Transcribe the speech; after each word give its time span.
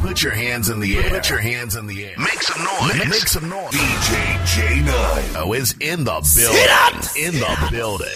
Put 0.00 0.22
your 0.22 0.32
hands 0.32 0.68
in 0.68 0.78
the 0.78 0.96
air. 0.98 1.10
Put 1.10 1.28
your 1.28 1.40
hands 1.40 1.74
in 1.74 1.86
the 1.88 2.04
air. 2.04 2.14
Make 2.16 2.42
some 2.42 2.64
noise. 2.64 3.08
Make 3.08 3.28
some 3.28 3.48
noise. 3.48 3.72
DJ 3.72 4.34
J9 4.46 5.34
oh, 5.36 5.52
is 5.52 5.74
in 5.80 6.04
the 6.04 6.20
building. 6.36 7.08
In 7.16 7.34
the 7.34 7.68
building. 7.72 8.08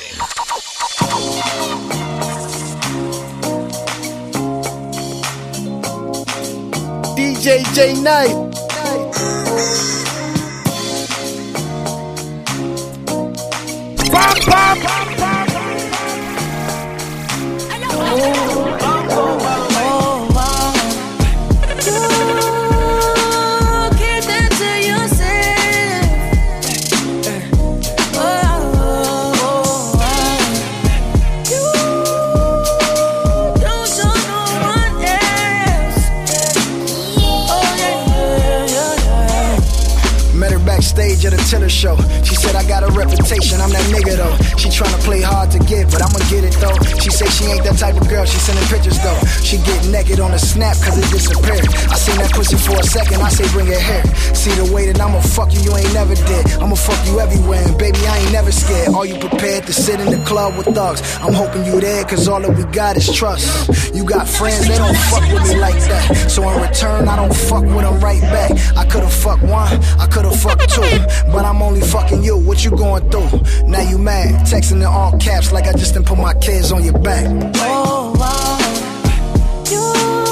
DJ 7.16 7.64
J 7.74 8.00
Night. 8.00 8.52
Bam, 14.12 14.36
bam, 14.46 14.78
bam, 14.82 15.11
show. 41.72 42.11
Said 42.42 42.56
I 42.56 42.66
got 42.66 42.82
a 42.82 42.90
reputation, 42.90 43.62
I'm 43.62 43.70
that 43.70 43.86
nigga 43.94 44.18
though. 44.18 44.34
She 44.58 44.66
tryna 44.66 44.98
play 45.06 45.22
hard 45.22 45.54
to 45.54 45.62
get, 45.62 45.86
but 45.94 46.02
I'ma 46.02 46.18
get 46.26 46.42
it 46.42 46.58
though. 46.58 46.74
She 46.98 47.06
say 47.14 47.30
she 47.30 47.46
ain't 47.46 47.62
that 47.62 47.78
type 47.78 47.94
of 47.94 48.10
girl, 48.10 48.26
she 48.26 48.34
sending 48.42 48.66
pictures 48.66 48.98
though. 48.98 49.14
She 49.46 49.62
get 49.62 49.78
naked 49.94 50.18
on 50.18 50.34
a 50.34 50.40
snap 50.42 50.74
cause 50.82 50.98
it 50.98 51.06
disappeared. 51.14 51.70
I 51.86 51.94
seen 51.94 52.18
that 52.18 52.34
pussy 52.34 52.58
for 52.58 52.74
a 52.74 52.82
second, 52.82 53.22
I 53.22 53.30
say 53.30 53.46
bring 53.54 53.70
it 53.70 53.78
here. 53.78 54.02
See 54.34 54.50
the 54.58 54.66
way 54.74 54.90
that 54.90 54.98
I'ma 54.98 55.22
fuck 55.22 55.54
you, 55.54 55.62
you 55.62 55.70
ain't 55.78 55.94
never 55.94 56.18
did. 56.18 56.42
I'ma 56.58 56.74
fuck 56.74 56.98
you 57.06 57.22
everywhere, 57.22 57.62
and 57.62 57.78
baby, 57.78 58.02
I 58.10 58.18
ain't 58.18 58.34
never 58.34 58.50
scared. 58.50 58.90
Are 58.90 59.06
you 59.06 59.22
prepared 59.22 59.62
to 59.70 59.72
sit 59.72 60.02
in 60.02 60.10
the 60.10 60.18
club 60.26 60.58
with 60.58 60.66
thugs? 60.74 60.98
I'm 61.22 61.38
hoping 61.38 61.62
you 61.62 61.78
there 61.78 62.02
cause 62.10 62.26
all 62.26 62.42
that 62.42 62.50
we 62.50 62.66
got 62.74 62.96
is 62.98 63.06
trust. 63.06 63.70
You 63.94 64.02
got 64.02 64.26
friends, 64.26 64.66
they 64.66 64.82
don't 64.82 64.98
fuck 65.14 65.22
with 65.30 65.46
me 65.46 65.62
like 65.62 65.78
that. 65.94 66.26
So 66.26 66.42
in 66.50 66.58
return, 66.58 67.06
I 67.06 67.14
don't 67.14 67.36
fuck 67.46 67.62
with 67.62 67.86
them 67.86 68.02
right 68.02 68.22
back. 68.34 68.50
I 68.74 68.82
could've 68.82 69.14
fucked 69.14 69.46
one, 69.46 69.78
I 70.02 70.10
could've 70.10 70.34
fucked 70.34 70.74
two, 70.74 70.90
but 71.30 71.46
I'm 71.46 71.62
only 71.62 71.86
fucking 71.86 72.24
you. 72.24 72.31
What 72.38 72.64
you 72.64 72.70
going 72.70 73.08
through? 73.10 73.40
Now 73.66 73.80
you 73.88 73.98
mad, 73.98 74.46
texting 74.46 74.76
in 74.76 74.84
all 74.84 75.16
caps 75.18 75.52
like 75.52 75.66
I 75.66 75.72
just 75.72 75.94
didn't 75.94 76.06
put 76.06 76.18
my 76.18 76.34
kids 76.34 76.72
on 76.72 76.84
your 76.84 76.98
back. 76.98 77.26
Oh, 77.56 78.12
wow. 78.18 78.58
You 79.70 80.31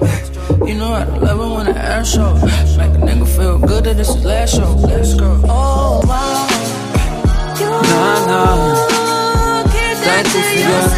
backstroke. 0.00 0.68
You 0.68 0.74
know 0.80 0.92
I 0.92 1.04
love 1.04 1.40
it 1.40 1.50
when 1.56 1.66
the 1.66 1.76
air 1.76 2.04
show. 2.04 2.34
Make 2.78 2.94
a 2.96 3.00
nigga 3.06 3.26
feel 3.36 3.58
good 3.58 3.84
that 3.84 3.96
this 3.96 4.08
is 4.08 4.24
last 4.24 4.54
show. 4.56 4.72
Let's 4.88 5.14
go. 5.14 5.40
Oh 5.44 6.00
wow. 6.08 6.48
You 7.60 7.68
Nah, 7.70 8.26
nah. 8.30 8.82
keep 9.72 9.96
that 10.04 10.24
That 10.24 10.24
to 10.24 10.30
pussy, 10.32 10.62
girl. 10.68 10.88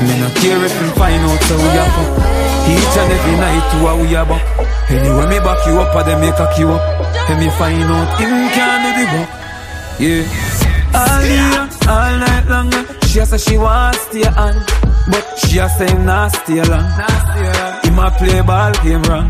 Me 0.00 0.12
no 0.20 0.28
care 0.40 0.64
if 0.64 0.72
him 0.80 0.90
find 0.96 1.22
out 1.28 1.42
how 1.44 1.56
we 1.60 1.70
a 1.76 1.84
fuck. 1.94 2.10
Each 2.70 2.96
and 3.00 3.12
every 3.12 3.36
night 3.36 3.64
to 3.72 3.78
a 3.86 3.92
we 4.00 4.14
a 4.14 4.24
buck. 4.24 4.42
Anyway, 4.90 5.26
me 5.28 5.38
back 5.44 5.60
you 5.66 5.78
up 5.78 5.94
or 5.94 6.02
them 6.02 6.20
make 6.20 6.34
cock 6.36 6.58
you 6.58 6.68
up. 6.70 6.82
And 7.30 7.38
me 7.40 7.50
find 7.58 7.84
out 7.84 8.18
him 8.18 8.30
can 8.56 8.80
do 8.84 8.90
the 8.98 9.06
work. 9.14 9.30
Yeah. 10.00 10.24
All 10.94 11.20
day, 11.22 11.79
all 11.90 12.14
night 12.18 12.46
long. 12.48 12.72
Eh? 12.72 12.84
She 13.08 13.18
a 13.18 13.26
say 13.26 13.38
she 13.38 13.56
want 13.58 13.96
stay 13.96 14.24
on, 14.24 14.54
but 15.10 15.26
she 15.38 15.58
a 15.58 15.68
say 15.68 15.92
not 16.04 16.30
stay 16.30 16.62
long. 16.62 16.86
Him 17.84 17.98
a 17.98 18.08
play 18.18 18.40
ball 18.42 18.72
game 18.84 19.02
wrong. 19.10 19.28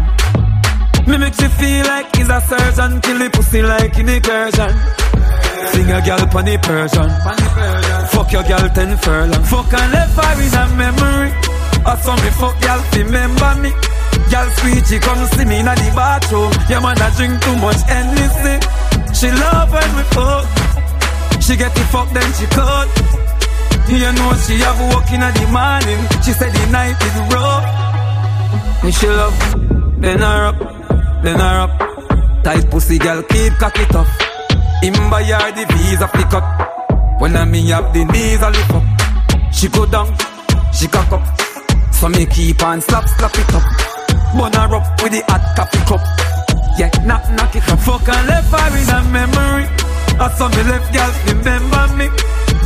Me 1.08 1.16
make 1.16 1.34
she 1.34 1.48
feel 1.58 1.84
like 1.86 2.14
he's 2.14 2.28
a 2.28 2.40
surgeon, 2.48 3.00
kill 3.00 3.18
the 3.18 3.30
pussy 3.30 3.62
like 3.62 3.98
in 3.98 4.08
incursion. 4.08 4.72
Sing 5.72 5.90
a 5.90 6.00
girl 6.04 6.26
pon 6.32 6.44
the 6.44 6.56
Persian. 6.58 7.10
Fuck 8.12 8.32
your 8.32 8.44
girl 8.44 8.68
ten 8.76 8.96
furlong. 8.98 9.44
Fuck 9.44 9.72
and 9.72 9.92
left 9.92 10.16
her 10.20 10.32
in 10.44 10.54
a 10.60 10.64
memory. 10.76 11.30
I 11.86 11.96
saw 11.96 12.16
me 12.16 12.30
fuck 12.40 12.56
girl 12.60 12.80
remember 12.96 13.52
me. 13.62 13.70
Girl 14.30 14.48
sweet, 14.60 14.86
she 14.86 14.98
come 14.98 15.24
see 15.32 15.44
me 15.44 15.60
in 15.60 15.64
the 15.64 15.92
bathroom. 15.96 16.52
Yeah 16.68 16.80
man, 16.80 17.00
I 17.00 17.08
drink 17.16 17.40
too 17.42 17.56
much 17.56 17.80
Hennessy. 17.88 18.56
She 19.18 19.28
love 19.30 19.72
when 19.72 19.96
we 19.96 20.02
fuck. 20.14 20.59
She 21.50 21.56
get 21.56 21.74
the 21.74 21.80
fuck 21.90 22.08
then 22.14 22.32
she 22.38 22.46
cut. 22.46 22.86
You 23.90 24.12
know 24.14 24.30
she 24.46 24.54
have 24.62 24.78
work 24.94 25.10
in 25.10 25.18
the 25.18 25.46
morning. 25.50 25.98
She 26.22 26.30
said 26.30 26.52
the 26.54 26.70
night 26.70 26.94
is 27.02 27.16
rough. 27.34 28.84
And 28.84 28.94
she 28.94 29.08
love, 29.08 30.00
then 30.00 30.20
her 30.20 30.44
up, 30.46 30.58
then 31.24 31.40
her 31.40 31.58
up. 31.66 32.44
Tight 32.44 32.70
pussy 32.70 32.98
girl, 32.98 33.24
keep 33.24 33.52
cock 33.54 33.76
it 33.80 33.92
up. 33.96 34.06
Him 34.80 34.94
buy 35.10 35.24
her 35.24 35.50
the 35.50 35.66
visa 35.74 36.06
pick 36.14 36.32
up. 36.32 37.20
When 37.20 37.36
I 37.36 37.44
me 37.46 37.66
have 37.70 37.92
the 37.92 38.04
knees, 38.04 38.42
I 38.44 38.50
lift 38.50 38.70
up. 38.70 39.52
She 39.52 39.66
go 39.70 39.86
down, 39.86 40.06
she 40.72 40.86
cock 40.86 41.10
up. 41.10 41.40
So 41.92 42.08
me 42.10 42.26
keep 42.26 42.62
on 42.62 42.80
slap, 42.80 43.08
slap 43.08 43.34
it 43.34 43.52
up. 43.52 43.66
Bun 44.38 44.52
her 44.52 44.76
up 44.76 45.02
with 45.02 45.10
the 45.10 45.24
hot 45.26 45.56
coffee 45.56 45.82
cup. 45.90 46.00
Yeah, 46.78 46.90
knock, 47.04 47.28
knock 47.32 47.56
it 47.56 47.68
up. 47.68 47.80
Fuck 47.80 48.08
and 48.08 48.28
left 48.28 48.52
her 48.52 48.78
in 48.78 48.88
a 48.88 49.10
memory. 49.10 49.79
I 50.20 50.28
saw 50.36 50.48
me 50.48 50.62
left 50.68 50.92
girl 50.92 51.12
remember 51.32 51.96
me. 51.96 52.06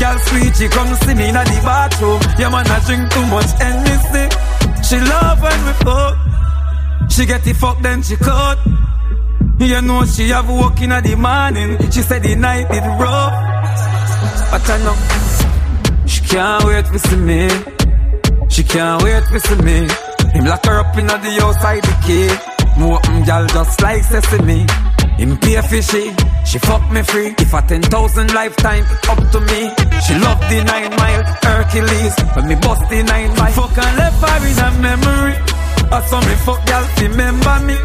Girl 0.01 0.19
sweet, 0.27 0.57
she 0.57 0.67
come 0.67 0.93
see 1.07 1.15
me 1.15 1.29
in 1.29 1.35
the 1.35 1.61
bathroom. 1.63 2.21
Yeah 2.37 2.51
man, 2.51 2.67
I 2.67 2.83
drink 2.83 3.07
too 3.15 3.27
much 3.31 3.51
and 3.63 3.79
Hennessy. 3.87 4.27
She 4.83 4.99
love 4.99 5.41
when 5.41 5.61
we 5.65 5.73
fuck. 5.87 6.15
She 7.09 7.27
get 7.27 7.45
the 7.45 7.53
fuck 7.55 7.81
then 7.81 8.03
she 8.03 8.17
cut. 8.17 8.59
You 9.61 9.81
know 9.83 10.05
she 10.05 10.29
have 10.31 10.51
work 10.51 10.83
in 10.83 10.91
the 10.91 11.15
morning. 11.17 11.79
She 11.93 12.03
said 12.03 12.25
the 12.25 12.35
night 12.35 12.67
is 12.75 12.87
rough. 12.99 13.35
But 14.51 14.69
I 14.69 14.79
know 14.83 16.07
she 16.07 16.21
can't 16.23 16.65
wait 16.65 16.87
to 16.87 16.99
see 16.99 17.17
me. 17.17 17.49
She 18.49 18.65
can't 18.65 19.01
wait 19.01 19.23
to 19.31 19.39
see 19.39 19.63
me. 19.63 19.87
Him 20.35 20.45
lock 20.47 20.67
her 20.67 20.81
up 20.81 20.99
in 20.99 21.07
the 21.07 21.39
outside 21.41 21.85
the 21.85 21.95
key. 22.03 22.81
No 22.81 22.97
open 22.97 23.23
gal 23.23 23.47
just 23.47 23.81
like 23.81 24.03
sesame. 24.03 24.67
Him 25.19 25.37
pay 25.39 25.61
fishy, 25.63 26.11
she 26.45 26.55
she 26.55 26.59
fuck 26.59 26.89
me 26.93 27.03
free. 27.03 27.35
If 27.39 27.53
a 27.53 27.63
ten 27.63 27.83
thousand 27.83 28.33
lifetime, 28.33 28.85
up 29.11 29.19
to 29.33 29.41
me. 29.41 29.61
She 30.07 30.15
love 30.23 30.41
the 30.47 30.63
nine 30.63 30.91
mile 30.95 31.25
Hercules. 31.43 32.15
When 32.35 32.47
me 32.47 32.55
bust 32.57 32.83
the 32.91 33.03
nine 33.03 33.35
mile, 33.35 33.53
fuck 33.59 33.79
and 33.79 33.97
left 33.99 34.23
her 34.23 34.39
in 34.47 34.59
a 34.63 34.69
memory. 34.79 35.35
I 35.91 35.99
saw 36.07 36.21
me 36.21 36.35
fuck 36.47 36.65
gal, 36.67 36.85
remember 37.03 37.57
me. 37.67 37.77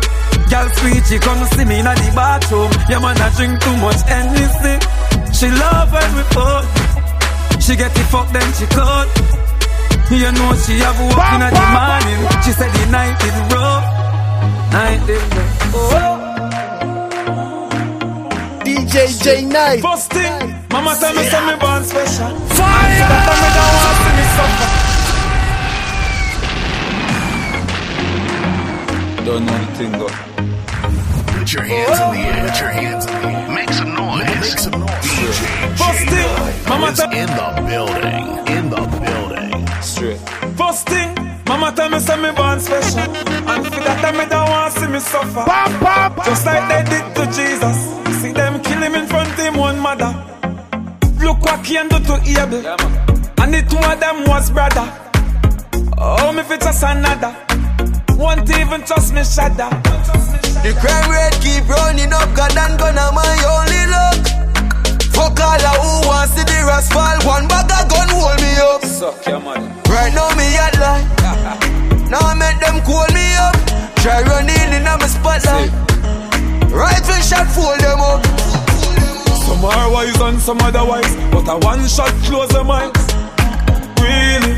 Gal 0.49 0.69
sweet, 0.77 1.03
she 1.09 1.17
come 1.17 1.41
see 1.53 1.65
me 1.65 1.79
in 1.79 1.85
the 1.85 2.11
bathroom. 2.13 2.71
Yeah, 2.89 2.99
man, 2.99 3.17
I 3.17 3.29
drink 3.37 3.57
too 3.61 3.77
much 3.77 4.01
anything. 4.05 4.81
She 5.33 5.47
love 5.49 5.89
when 5.93 6.09
we 6.13 6.23
fuck. 6.33 6.65
She 7.61 7.75
get 7.75 7.93
the 7.93 8.03
fuck, 8.13 8.29
then 8.29 8.49
she 8.53 8.65
cut. 8.69 9.09
You 10.09 10.31
know 10.33 10.53
she 10.61 10.77
have 10.85 10.97
work 11.09 11.29
in 11.33 11.41
the 11.41 11.65
morning. 11.73 12.21
She 12.45 12.51
said 12.53 12.69
the 12.69 12.85
night 12.89 13.17
is 13.17 13.37
rough. 13.53 13.85
Night 14.73 15.09
is 15.09 15.23
rough. 15.33 15.73
Oh. 15.73 16.18
DJ 18.89 19.21
J 19.23 19.45
Night. 19.45 19.81
First 19.81 20.11
thing, 20.11 20.55
mama 20.71 20.95
tell 20.99 21.13
me 21.13 21.23
say 21.23 21.45
me 21.45 21.55
born 21.59 21.83
special. 21.83 22.29
Fire! 22.57 22.99
That 23.09 23.21
time 23.27 23.39
me 23.43 23.49
don't 23.57 23.73
want 23.77 23.97
see 24.01 24.13
me 24.17 24.25
suffer. 24.35 24.69
Don't 29.25 29.43
know 29.45 29.57
the 29.59 29.65
thing, 29.77 29.91
though. 29.91 30.15
Put 31.37 31.53
your 31.53 31.63
hands 31.63 31.99
in 31.99 32.05
the 32.13 32.19
air. 32.25 32.47
Put 32.49 32.59
your 32.59 32.69
hands 32.69 33.05
in 33.05 33.11
the 33.21 33.27
air. 33.29 33.49
Make 33.53 33.71
some 33.73 33.93
noise. 33.93 34.25
Make 34.25 34.57
some 34.57 34.79
noise. 34.79 35.05
DJ 35.05 35.77
First 35.77 36.03
thing, 36.09 36.31
mama 36.69 36.87
is 36.87 36.97
tell- 36.97 37.11
in 37.11 37.27
the 37.27 37.47
building. 37.69 38.25
In 38.57 38.69
the 38.69 38.81
building. 39.05 39.67
Straight. 39.81 40.19
First 40.57 40.87
thing, 40.89 41.09
mama 41.47 41.71
tell 41.75 41.89
me 41.89 41.99
say 41.99 42.17
me 42.17 42.31
born 42.31 42.59
special. 42.59 42.99
And 43.01 43.65
for 43.67 43.81
that 43.85 44.01
time 44.01 44.17
me 44.17 44.25
don't 44.25 44.49
want 44.49 44.73
see 44.73 44.87
me 44.87 44.99
suffer. 44.99 45.43
Pop, 45.45 45.71
pop, 45.79 46.25
Just 46.25 46.45
like 46.45 46.67
they 46.69 46.83
did 46.89 47.05
to 47.15 47.25
Jesus. 47.37 47.88
Front 49.81 50.01
of 50.01 50.11
him 50.11 50.23
one 50.23 50.43
mother. 50.43 51.23
Look 51.23 51.41
what 51.41 51.63
Cain 51.63 51.87
do 51.87 51.99
to 51.99 52.15
Abel. 52.25 52.61
Yeah, 52.61 52.75
man. 52.79 53.09
And 53.39 53.53
the 53.53 53.61
two 53.67 53.79
of 53.79 53.99
them 53.99 54.25
was 54.27 54.51
brother. 54.51 54.87
Oh, 55.97 56.31
me 56.31 56.43
fit 56.43 56.61
just 56.61 56.83
another. 56.83 57.35
Won't 58.17 58.49
even 58.49 58.83
trust 58.83 59.13
me 59.13 59.23
shudder. 59.23 59.69
The 60.63 60.75
crime 60.79 61.07
rate 61.07 61.37
keep 61.39 61.67
running 61.67 62.11
up, 62.11 62.27
God 62.35 62.55
and 62.55 62.75
gonna 62.79 63.11
my 63.15 63.35
only 63.55 63.83
luck. 63.87 64.19
Fuck 65.15 65.39
all 65.39 65.55
of 65.55 65.77
who 65.79 66.07
wants 66.07 66.35
to 66.35 66.43
the 66.43 66.59
rest 66.67 66.91
fall. 66.91 67.17
One 67.23 67.47
bag 67.47 67.71
of 67.71 67.87
gun 67.89 68.09
hold 68.11 68.39
me 68.43 68.51
up. 68.59 68.83
Suck 68.83 69.25
your 69.27 69.39
mother. 69.39 69.63
Right 69.87 70.13
now 70.13 70.29
me 70.35 70.47
at 70.59 70.75
line. 70.79 71.07
now 72.11 72.19
I 72.19 72.35
make 72.35 72.59
them 72.59 72.83
call 72.83 73.07
me 73.15 73.27
up. 73.39 73.55
Try 74.03 74.23
running 74.23 74.73
in 74.75 74.87
on 74.87 74.99
my 74.99 75.07
spotlight. 75.07 75.71
Rifle 76.71 77.21
shot 77.23 77.47
fold 77.51 77.79
them 77.79 77.99
up. 77.99 78.58
Some 79.49 79.65
are 79.65 79.91
wise 79.91 80.21
and 80.21 80.39
some 80.39 80.59
otherwise, 80.61 81.15
but 81.31 81.47
a 81.49 81.57
one 81.65 81.87
shot 81.87 82.13
close 82.23 82.49
the 82.49 82.63
minds. 82.63 83.01
Really? 83.99 84.53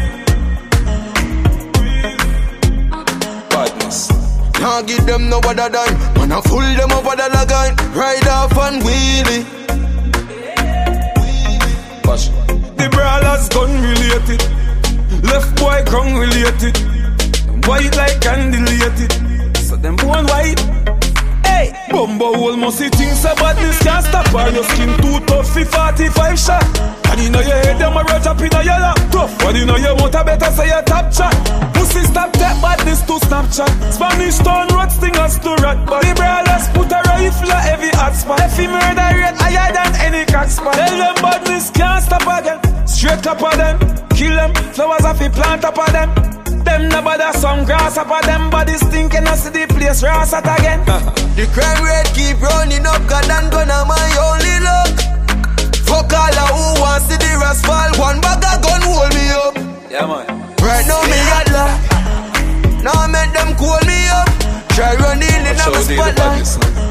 Badness. 3.49 4.11
Can't 4.51 4.85
give 4.85 5.05
them 5.05 5.29
no 5.29 5.39
other 5.39 5.69
dime. 5.69 5.95
Man, 6.15 6.31
I 6.33 6.41
fool 6.41 6.59
them 6.59 6.91
over 6.91 7.15
the 7.15 7.27
line. 7.31 7.75
Ride 7.95 8.27
off 8.27 8.57
and 8.57 8.83
wheelie. 8.83 9.43
Passion. 12.03 12.35
The 12.75 12.89
brawlers 12.91 13.47
gun 13.47 13.71
related. 13.81 14.41
Left 15.23 15.55
boy 15.55 15.83
ground 15.89 16.19
related. 16.19 16.77
White 17.65 17.95
like 17.95 18.19
candelated. 18.19 19.11
So 19.57 19.77
them 19.77 19.95
born 19.95 20.25
white. 20.27 20.80
Hey, 21.61 21.77
Bumbo 21.91 22.33
hole 22.33 22.57
must 22.57 22.79
see 22.79 22.89
things 22.89 23.21
about 23.21 23.55
this 23.55 23.77
can't 23.83 24.03
stop 24.03 24.25
her. 24.33 24.49
Your 24.49 24.63
skin 24.63 24.97
too 24.97 25.19
tough 25.29 25.45
for 25.53 25.63
45 25.63 26.39
shot. 26.39 26.65
And 27.05 27.21
you 27.21 27.29
know 27.29 27.39
your 27.39 27.61
head 27.61 27.77
them 27.77 27.93
a 27.93 28.01
roll 28.01 28.17
up 28.17 28.41
in 28.41 28.49
a 28.49 28.63
yellow 28.65 28.95
tough. 29.13 29.37
But 29.37 29.55
you 29.55 29.67
know 29.67 29.77
your 29.77 29.95
motor 29.95 30.23
better 30.25 30.49
say 30.57 30.69
your 30.73 30.81
top 30.81 31.13
chat. 31.13 31.29
Pussy 31.75 32.01
stop 32.09 32.33
that 32.41 32.57
badness 32.65 33.01
to 33.05 33.13
Snapchat. 33.29 33.93
Spanish 33.93 34.39
town 34.39 34.73
road 34.73 34.89
stingers 34.89 35.37
to 35.37 35.53
rat. 35.61 35.85
But 35.85 36.01
the 36.01 36.13
brawlers 36.17 36.65
put 36.73 36.89
a 36.97 36.99
rifle 37.05 37.53
at 37.53 37.69
every 37.69 37.93
hot 37.93 38.15
spot. 38.17 38.41
He 38.57 38.65
murder 38.65 39.09
rate 39.21 39.37
higher 39.37 39.69
than 39.69 39.93
any 40.01 40.25
crack 40.25 40.49
spot. 40.49 40.73
Tell 40.73 40.97
them 40.97 41.15
badness 41.21 41.69
can't 41.69 42.03
stop 42.03 42.25
again. 42.25 42.57
Straight 42.87 43.27
up 43.27 43.37
of 43.37 43.53
them, 43.53 43.77
kill 44.17 44.33
them. 44.33 44.51
Flowers 44.73 45.05
off 45.05 45.19
the 45.19 45.29
plant 45.29 45.63
up 45.63 45.77
of 45.77 45.93
them. 45.93 46.40
Them 46.71 46.87
no 46.87 47.01
bother 47.01 47.37
some 47.37 47.65
grass 47.65 47.97
up 47.97 48.09
of 48.09 48.23
them 48.23 48.49
bodies 48.49 48.79
stinking. 48.79 49.27
I 49.27 49.35
see 49.35 49.49
the 49.49 49.67
place 49.67 50.01
ras 50.03 50.31
at 50.31 50.47
again. 50.47 50.79
The 51.35 51.43
crime 51.51 51.83
rate 51.83 52.07
keep 52.15 52.39
running 52.39 52.87
up, 52.87 53.03
God 53.11 53.27
and 53.27 53.51
gonna 53.51 53.83
my 53.83 54.07
only 54.23 54.55
luck. 54.63 54.95
Fuck 55.83 56.15
all 56.15 56.31
of 56.31 56.49
who 56.55 56.79
wants 56.79 57.07
to 57.11 57.15
the 57.19 57.31
rest 57.43 57.65
fall. 57.67 57.91
One 57.99 58.21
bag 58.23 58.39
of 58.39 58.63
gun 58.63 58.81
hold 58.87 59.11
me 59.11 59.25
up. 59.35 59.55
Yeah, 59.91 60.07
man. 60.07 60.23
Right 60.63 60.87
now 60.87 61.03
me 61.11 61.19
at 61.35 61.47
line. 61.51 62.83
Now 62.83 63.03
I 63.03 63.07
make 63.11 63.33
them 63.35 63.51
call 63.59 63.79
me 63.83 64.07
up. 64.15 64.31
Try 64.71 64.95
running 64.95 65.43
in 65.43 65.57
Show 65.59 65.75
spotlight. 65.75 66.90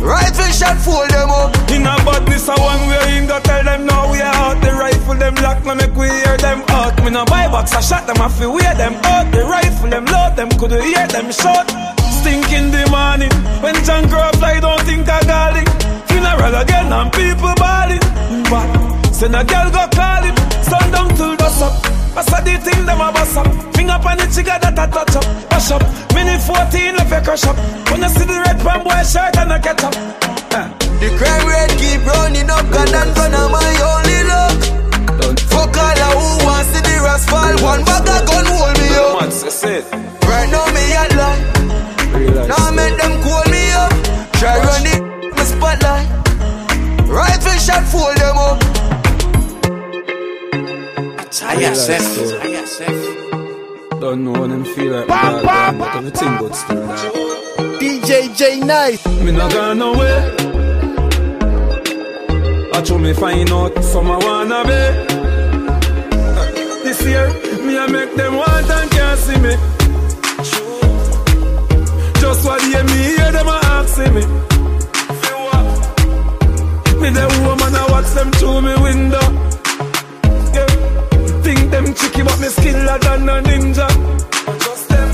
Rifle 0.00 0.52
shot 0.52 0.78
fold 0.78 1.10
them 1.10 1.30
up. 1.30 1.54
In 1.70 1.82
a 1.82 1.94
badness, 2.04 2.48
a 2.48 2.54
one 2.54 2.88
way 2.88 3.18
in 3.18 3.26
go 3.26 3.38
tell 3.40 3.64
them 3.64 3.86
now 3.86 4.10
we 4.10 4.20
are 4.20 4.34
out. 4.34 4.60
The 4.62 4.72
rifle 4.72 5.14
them 5.14 5.34
lock, 5.36 5.64
no 5.64 5.74
make 5.74 5.94
we 5.94 6.08
hear 6.08 6.36
them 6.38 6.62
out. 6.68 6.96
Me 7.04 7.10
no 7.10 7.24
buy 7.24 7.48
box, 7.48 7.74
I 7.74 7.80
shot 7.80 8.06
them, 8.06 8.20
I 8.20 8.28
feel 8.28 8.52
wear 8.52 8.74
them 8.74 8.94
out. 9.04 9.30
The 9.32 9.44
rifle 9.44 9.90
them 9.90 10.04
load 10.06 10.36
them, 10.36 10.50
could 10.58 10.72
hear 10.72 11.06
them 11.08 11.30
shot? 11.32 11.68
Stink 12.20 12.50
in 12.52 12.70
the 12.70 12.86
morning, 12.90 13.32
when 13.62 13.74
John 13.84 14.04
up, 14.12 14.42
I 14.42 14.60
don't 14.60 14.82
think 14.82 15.08
I 15.08 15.22
got 15.24 15.56
it. 15.56 15.68
Funeral 16.08 16.54
again, 16.62 16.92
and 16.92 17.12
people 17.12 17.54
balling. 17.56 18.04
But 18.50 19.12
send 19.12 19.36
a 19.36 19.44
girl 19.44 19.70
go 19.70 19.86
call 19.94 20.47
sundown 21.18 21.36
dust 21.36 21.62
up. 21.62 21.74
Saw 22.24 22.40
the 22.40 22.54
thing 22.58 22.86
them 22.86 23.00
a 23.00 23.12
bust 23.12 23.36
up. 23.36 23.46
Finger 23.74 23.98
on 23.98 24.16
the 24.18 24.26
trigger 24.32 24.58
that 24.62 24.78
I 24.78 24.86
touch 24.86 25.16
up. 25.18 25.26
Push 25.50 25.70
up. 25.74 25.82
Mini 26.14 26.38
14 26.38 26.96
left 26.96 27.12
a 27.12 27.20
crush 27.22 27.46
up. 27.46 27.56
When 27.90 28.02
you 28.02 28.08
see 28.08 28.26
the 28.26 28.38
red 28.46 28.58
pan 28.62 28.80
boy 28.86 29.02
shirt 29.02 29.36
and 29.38 29.52
a 29.52 29.58
catch 29.58 29.82
up. 29.82 29.94
Eh. 30.54 30.66
The 31.02 31.08
crime 31.18 31.44
rate 31.46 31.74
keep 31.78 32.02
running 32.06 32.50
up, 32.50 32.66
God 32.70 32.90
and 32.90 33.10
gonna 33.14 33.42
my 33.54 33.70
only 33.90 34.20
luck. 34.30 34.58
Fuck 35.50 35.76
all 35.78 36.00
who 36.18 36.26
wants 36.46 36.70
to 36.74 36.80
the 36.82 36.94
rest 37.06 37.30
fall. 37.30 37.54
One 37.62 37.82
bag 37.84 38.08
of 38.08 38.22
gun 38.26 38.46
hold 38.46 38.74
me 38.78 38.88
up. 38.98 39.20
man, 39.20 39.30
say 39.30 39.50
say 39.50 39.74
it. 39.78 39.86
Right 40.26 40.48
now 40.50 40.66
me 40.74 40.84
at 41.02 41.17
Don't 54.00 54.22
know 54.22 54.30
when 54.30 54.50
them 54.50 54.64
feel 54.64 54.92
like 54.92 55.08
my 55.08 55.42
dog, 55.42 55.78
but 55.78 55.96
everything 55.96 56.36
good 56.38 56.54
still 56.54 56.86
now. 56.86 57.10
DJ 57.80 58.32
J 58.36 58.60
Night. 58.60 59.04
Me 59.24 59.32
not 59.32 59.52
gone 59.52 59.78
nowhere. 59.78 60.36
I 62.72 62.80
told 62.82 63.02
me 63.02 63.12
find 63.12 63.50
out 63.50 63.82
some 63.82 64.08
I 64.08 64.18
wanna 64.18 64.62
be. 64.70 64.82
This 66.84 67.02
year, 67.02 67.26
me 67.66 67.76
I 67.76 67.88
make 67.88 68.14
them 68.14 68.36
want 68.36 68.70
and 68.70 68.90
can't 68.92 69.18
see 69.18 69.38
me. 69.40 69.56
Just 72.20 72.44
what 72.44 72.62
hear 72.62 72.84
me 72.84 72.92
hear 72.92 73.32
them 73.32 73.48
a 73.48 73.58
asking 73.64 74.14
me. 74.14 74.22
Feel 75.22 75.40
what? 75.48 75.64
Me 77.00 77.10
the 77.10 77.26
woman 77.44 77.74
I 77.74 77.84
watch 77.90 78.10
them 78.14 78.30
through 78.30 78.62
me 78.62 78.74
window. 78.80 79.47
Yeah. 82.00 82.08
Think 82.08 82.14
them 82.14 82.22
tricky 82.22 82.22
but 82.22 82.38
me 82.40 82.48
skiller 82.48 82.98
than 83.00 83.28
a 83.28 83.42
ninja. 83.42 83.88
Just 84.60 84.88
them. 84.88 85.08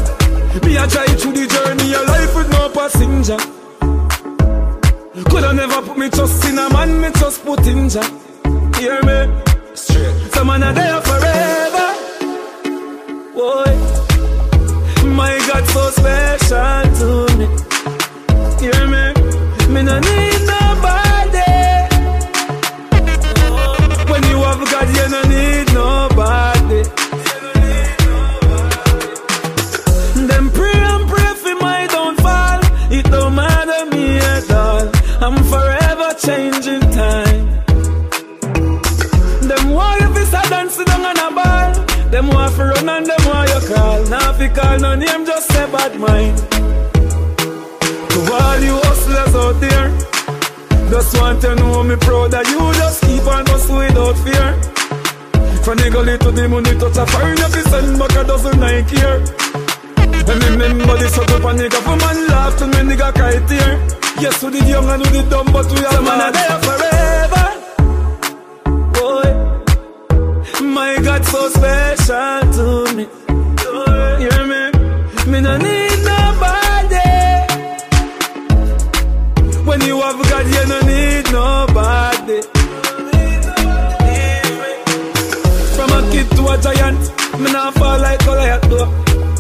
Me 0.65 0.77
a 0.77 0.87
drive 0.87 1.21
through 1.21 1.33
the 1.33 1.47
journey 1.47 1.95
of 1.95 2.07
life 2.07 2.35
with 2.37 2.51
no 2.51 2.69
passenger. 2.71 3.39
Coulda 5.31 5.53
never 5.53 5.83
put 5.83 5.99
me 5.99 6.09
trust 6.11 6.45
in 6.49 6.59
a 6.59 6.69
man, 6.73 7.01
me 7.01 7.11
just 7.19 7.45
put 7.45 7.67
in 7.67 7.89
Jah. 7.89 8.05
Hear 8.79 9.03
me? 9.03 9.43
Straight. 9.75 10.33
Some 10.33 10.47
man 10.49 10.63
are 10.63 10.73
there 10.73 11.01
forever. 11.01 11.95
Boy, 13.35 13.77
my 15.11 15.39
God 15.49 15.67
so 15.69 15.91
special 15.91 16.83
to 16.99 17.27
me. 17.39 17.47
Hear 18.61 18.87
me? 18.87 19.13
Me 19.73 19.83
no 19.83 19.99
need 19.99 20.41
nobody. 20.47 21.53
Oh. 23.51 23.77
When 24.09 24.23
you 24.25 24.39
have 24.43 24.65
God, 24.71 24.89
you 24.97 25.09
no 25.11 25.23
need 25.23 25.74
fi 44.49 44.55
call 44.55 44.79
no 44.79 44.95
name, 44.95 45.25
just 45.27 45.53
say 45.53 45.67
bad 45.73 45.99
mind. 45.99 46.37
To 48.11 48.19
all 48.33 48.61
you 48.61 48.77
hustlers 48.87 49.35
out 49.35 49.61
there, 49.61 49.89
just 50.91 51.21
want 51.21 51.41
to 51.43 51.55
know 51.57 51.83
me 51.83 51.97
proud 51.97 52.31
that 52.33 52.47
you 52.49 52.59
just 52.81 53.03
keep 53.03 53.27
on 53.27 53.47
hustle 53.47 53.79
without 53.79 54.17
fear. 54.25 54.55
From 55.65 55.79
gully 55.79 56.19
to 56.19 56.31
the 56.31 56.49
money 56.49 56.79
touch 56.79 56.97
a 56.97 57.07
foreign, 57.07 57.37
you 57.39 57.49
fi 57.49 57.63
send 57.71 57.99
back 57.99 58.17
a 58.17 58.25
dozen 58.25 58.61
Nike 58.61 58.97
here. 58.97 59.25
And 60.27 60.43
remember 60.45 60.97
this 60.99 61.19
up 61.19 61.29
a 61.29 61.53
nigga 61.59 61.81
for 61.85 61.97
man 61.97 62.27
laugh 62.29 62.57
till 62.59 62.69
me 62.69 62.81
nigga 62.89 63.13
cry 63.15 63.39
tear. 63.49 63.71
Yes, 64.21 64.43
we 64.43 64.51
did 64.53 64.69
young 64.69 64.89
and 64.89 65.03
we 65.03 65.09
did 65.11 65.29
dumb, 65.31 65.53
but 65.53 65.67
we 65.73 65.85
are 65.85 66.03
man 66.03 66.21
are 66.27 66.33
there 66.33 66.59
forever. 66.67 67.47
Boy, 68.95 69.29
my 70.63 70.99
God, 71.03 71.25
so 71.25 71.49
special 71.49 72.41
to 72.53 72.95
me. 72.97 73.24
No 75.45 75.59
need 75.59 75.99
nobody. 76.03 77.11
When 79.69 79.81
you 79.83 80.01
have 80.01 80.19
God, 80.31 80.47
you 80.55 80.65
no 80.73 80.81
need 80.89 81.25
nobody. 81.33 82.41
From 85.77 85.91
a 85.93 86.01
kid 86.11 86.31
to 86.37 86.49
a 86.49 86.57
giant, 86.65 87.03
me 87.39 87.53
not 87.53 87.75
fall 87.75 87.99
like 87.99 88.25
Goliath. 88.25 88.65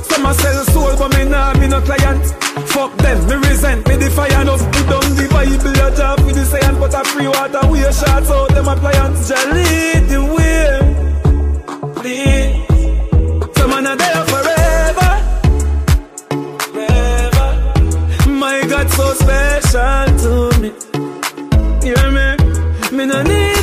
Some 0.04 0.26
a 0.26 0.34
sell 0.34 0.64
soul, 0.64 0.94
but 0.98 1.16
me 1.16 1.24
nah 1.24 1.54
be 1.54 1.68
no 1.68 1.80
client. 1.80 2.26
Fuck 2.68 2.94
them, 2.98 3.26
me 3.26 3.48
resent, 3.48 3.88
me 3.88 3.96
defiant. 3.96 4.50
Us 4.50 4.62
put 4.62 4.86
down 4.90 5.08
the 5.16 5.26
Bible, 5.32 5.70
a 5.70 5.96
job 5.96 6.20
with 6.26 6.34
the 6.34 6.44
science, 6.44 6.78
but 6.80 6.92
a 6.92 7.02
free 7.04 7.28
water, 7.28 7.66
we 7.70 7.82
a 7.82 7.90
shots 7.90 8.30
out 8.30 8.50
them 8.50 8.68
appliance. 8.68 9.26
Just 9.26 9.46
lead 9.46 10.08
the 10.10 10.20
way, 10.36 11.94
please. 11.94 12.73
So 18.90 19.14
special 19.14 20.06
to 20.22 20.60
me. 20.60 20.70
Hear 21.82 22.10
me? 22.10 22.26
Me 22.96 23.06
no 23.06 23.22
need 23.22 23.53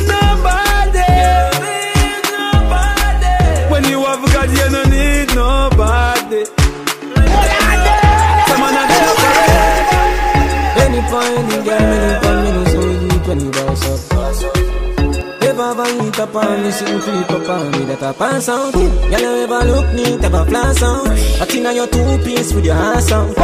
If 15.82 15.88
I 15.88 15.94
ever 15.94 16.04
hit 16.04 16.20
up 16.20 16.34
on 16.36 16.62
me, 16.62 16.70
sitting 16.70 17.00
creep 17.00 17.30
up 17.30 17.48
on 17.48 17.70
me, 17.72 17.84
that 17.86 18.02
I 18.04 18.12
pass 18.12 18.48
out. 18.48 18.72
Girl, 18.72 18.84
you 19.10 19.42
ever 19.42 19.64
look 19.64 19.92
neat, 19.94 20.22
ever 20.22 20.44
flash 20.44 20.80
out. 20.80 21.08
I 21.08 21.44
think 21.44 21.64
now 21.64 21.72
you're 21.72 21.88
two 21.88 22.18
piece 22.22 22.52
with 22.52 22.64
your 22.64 22.76
ass 22.76 23.10
out. 23.10 23.36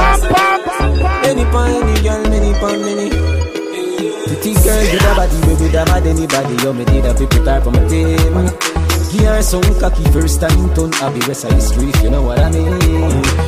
Any 1.25 1.45
point, 1.47 1.83
any 1.83 2.00
girl, 2.00 2.23
many 2.30 2.54
point, 2.61 2.80
many. 2.83 3.11
Pretty 3.11 4.54
girl 4.54 4.78
with 4.78 5.02
a 5.02 5.14
body, 5.16 5.40
baby, 5.40 5.68
that 5.73 5.88
mad 5.88 6.07
anybody. 6.07 6.62
Yo, 6.62 6.73
me 6.73 6.85
did 6.85 7.07
a 7.07 7.14
people 7.14 7.45
type 7.45 7.66
on 7.66 7.73
my 7.73 7.88
team. 7.88 8.68
Her 9.09 9.43
some 9.43 9.62
cocky 9.81 10.05
first 10.11 10.41
time 10.41 10.75
turn 10.75 10.93
Abbey 10.95 11.21
West 11.29 11.43
Side 11.43 11.62
Street, 11.62 11.95
you 12.03 12.11
know 12.11 12.23
what 12.23 12.38
I 12.41 12.50
mean? 12.50 12.81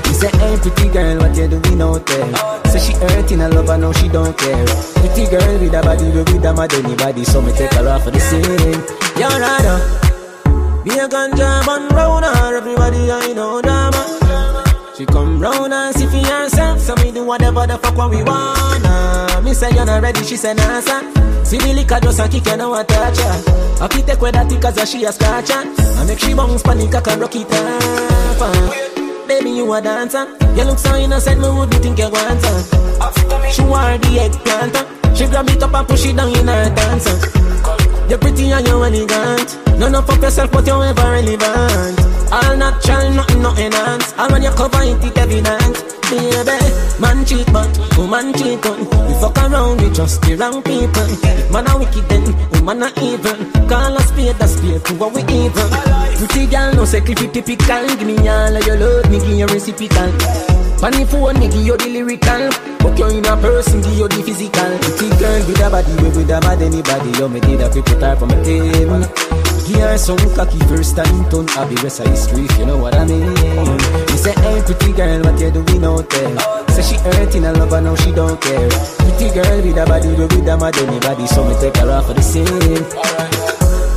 He 0.06 0.14
said, 0.14 0.34
hey, 0.36 0.56
pretty 0.56 0.88
girl, 0.88 1.18
what 1.18 1.36
you 1.36 1.48
doing 1.48 1.82
out 1.82 2.06
there? 2.06 2.64
Say 2.66 2.78
she 2.78 2.92
hurting, 2.94 3.42
I 3.42 3.48
love 3.48 3.66
her, 3.66 3.76
now 3.76 3.92
she 3.92 4.08
don't 4.08 4.36
care. 4.38 4.66
Pretty 4.66 5.26
girl 5.30 5.58
with 5.58 5.74
a 5.74 5.82
body, 5.82 6.10
with 6.10 6.44
a 6.44 6.54
mad 6.54 6.72
anybody. 6.72 7.24
So 7.24 7.42
me 7.42 7.52
take 7.52 7.72
her 7.74 7.88
off 7.88 8.04
for 8.04 8.10
the 8.10 8.20
scene. 8.20 8.42
You're 9.18 9.40
right, 9.40 10.84
Be 10.84 10.90
a 10.98 11.08
ganja 11.08 11.66
man 11.66 11.88
round 11.88 12.24
her, 12.24 12.56
everybody 12.56 13.10
I 13.10 13.32
know 13.32 13.60
drama. 13.60 14.29
She 15.00 15.06
come 15.06 15.40
round 15.40 15.72
and 15.72 15.96
see 15.96 16.04
for 16.04 16.18
herself, 16.28 16.78
so 16.78 16.94
me 16.96 17.10
do 17.10 17.24
whatever 17.24 17.66
the 17.66 17.78
fuck 17.78 17.96
what 17.96 18.10
we 18.10 18.22
wanna. 18.22 19.40
Me 19.42 19.54
say 19.54 19.70
you're 19.72 19.86
not 19.86 20.02
ready, 20.02 20.22
she 20.24 20.36
say 20.36 20.52
nah 20.52 20.78
sir. 20.80 21.00
See 21.42 21.56
the 21.56 21.72
liquor 21.72 22.00
just 22.00 22.20
a 22.20 22.28
kick, 22.28 22.44
you 22.44 22.58
know 22.58 22.68
what 22.68 22.86
touch 22.86 23.16
her. 23.16 23.80
I 23.80 23.88
fit 23.88 24.06
take 24.06 24.20
with 24.20 24.34
that 24.34 24.52
cause 24.60 24.90
she 24.90 25.02
a 25.04 25.10
scratch 25.10 25.48
her. 25.48 25.64
I 25.64 26.04
make 26.04 26.18
she 26.18 26.34
bounce 26.34 26.62
panic, 26.62 26.94
I 26.94 27.00
can 27.00 27.18
rock 27.18 27.34
it 27.34 27.48
off. 27.48 28.42
uh. 28.44 29.26
Baby, 29.26 29.50
you 29.64 29.72
a 29.72 29.80
dancer. 29.80 30.26
You 30.54 30.64
look 30.64 30.76
so 30.76 30.94
innocent, 30.94 31.40
me 31.40 31.48
wouldn't 31.48 31.80
think 31.82 31.98
you 31.98 32.10
want 32.10 32.44
her. 32.44 33.50
She 33.50 33.62
wear 33.62 33.96
the 33.96 34.20
eggplant. 34.20 34.76
uh. 34.76 35.14
She 35.14 35.24
grab 35.24 35.48
it 35.48 35.62
up 35.62 35.72
and 35.72 35.88
push 35.88 36.04
it 36.04 36.14
down 36.14 36.28
in 36.28 36.46
her 36.46 36.74
dancer. 36.76 37.16
You're 38.06 38.18
pretty 38.18 38.52
and 38.52 38.66
you're 38.68 38.84
elegant. 38.84 39.56
None 39.78 39.94
of 39.94 40.06
fuck 40.06 40.20
yourself, 40.20 40.52
but 40.52 40.66
you're 40.66 40.84
ever 40.84 41.10
relevant. 41.10 42.00
All 42.32 42.56
natural, 42.56 43.10
nothing, 43.10 43.29
nothing 43.50 43.72
enhance. 43.72 44.12
And 44.16 44.32
when 44.32 44.42
you 44.42 44.50
cover 44.50 44.82
it, 44.82 45.04
it 45.04 45.18
evident. 45.18 45.76
Baby, 46.10 46.58
man 47.00 47.24
cheat, 47.24 47.46
but 47.52 47.70
woman 47.96 48.32
cheat 48.34 48.64
on. 48.66 48.78
We 49.06 49.14
fuck 49.20 49.38
around 49.38 49.80
with 49.80 49.94
just 49.94 50.22
the 50.22 50.34
wrong 50.34 50.62
people. 50.62 51.10
If 51.22 51.50
man 51.52 51.68
a 51.68 51.78
wicked, 51.78 52.08
then 52.08 52.24
woman 52.52 52.82
a 52.82 52.88
evil. 52.98 53.38
Call 53.68 53.96
us 53.96 54.08
spade 54.08 54.40
a 54.40 54.48
spade 54.48 54.84
to 54.86 54.94
what 54.94 55.14
we 55.14 55.22
evil. 55.22 55.68
Pretty 56.18 56.46
girl, 56.46 56.74
no 56.74 56.84
say 56.84 57.00
clip 57.00 57.22
it 57.22 57.32
typical. 57.32 57.86
Give 57.86 58.06
me 58.06 58.16
all 58.28 58.56
of 58.56 58.66
your 58.66 58.76
love, 58.76 59.10
me 59.10 59.18
give 59.18 59.38
you 59.38 59.46
reciprocal. 59.46 60.10
Funny 60.78 61.04
phone, 61.04 61.38
me 61.38 61.48
give 61.48 61.66
you 61.66 61.76
the 61.76 61.88
lyrical. 61.88 62.50
Book 62.80 62.98
you 62.98 63.18
in 63.18 63.26
a 63.26 63.36
person, 63.36 63.80
give 63.82 63.94
you 63.94 64.08
the 64.08 64.22
physical. 64.22 64.70
Pretty 64.82 65.08
girl 65.20 65.40
with 65.46 65.62
a 65.62 65.70
body, 65.70 65.94
we 66.02 66.08
with 66.10 66.30
a 66.30 66.40
mad 66.42 66.62
anybody. 66.62 67.10
You 67.18 67.28
me 67.28 67.40
did 67.40 67.60
a 67.60 67.68
people 67.70 68.00
type 68.00 68.22
on 68.22 68.28
my 68.28 68.42
team. 68.42 69.49
Her 69.70 69.96
some 69.98 70.18
cocky 70.34 70.58
first 70.68 70.96
time 70.96 71.28
turn 71.30 71.48
Abbey 71.56 71.74
West 71.82 71.96
Side 71.96 72.16
Street, 72.16 72.50
you 72.58 72.66
know 72.66 72.76
what 72.76 72.94
I 72.94 73.04
mean? 73.04 73.32
Me 73.32 74.16
say, 74.16 74.32
hey, 74.32 74.62
pretty 74.64 74.92
girl, 74.92 75.22
what 75.22 75.40
you 75.40 75.50
doing 75.50 75.84
out 75.84 76.08
there? 76.10 76.38
Say 76.68 76.82
she 76.82 76.96
hurting, 76.96 77.46
I 77.46 77.52
love 77.52 77.70
her, 77.70 77.80
now 77.80 77.94
she 77.96 78.12
don't 78.12 78.40
care. 78.40 78.68
Pretty 78.68 79.34
girl 79.34 79.56
with 79.62 79.76
a 79.76 79.86
body, 79.86 80.08
we 80.08 80.14
with 80.14 80.46
a 80.46 80.56
mad 80.56 80.76
anybody. 80.76 81.26
So 81.26 81.44
me 81.48 81.54
take 81.60 81.76
her 81.76 81.90
off 81.90 82.06
for 82.06 82.14
the 82.14 82.22
scene. 82.22 82.46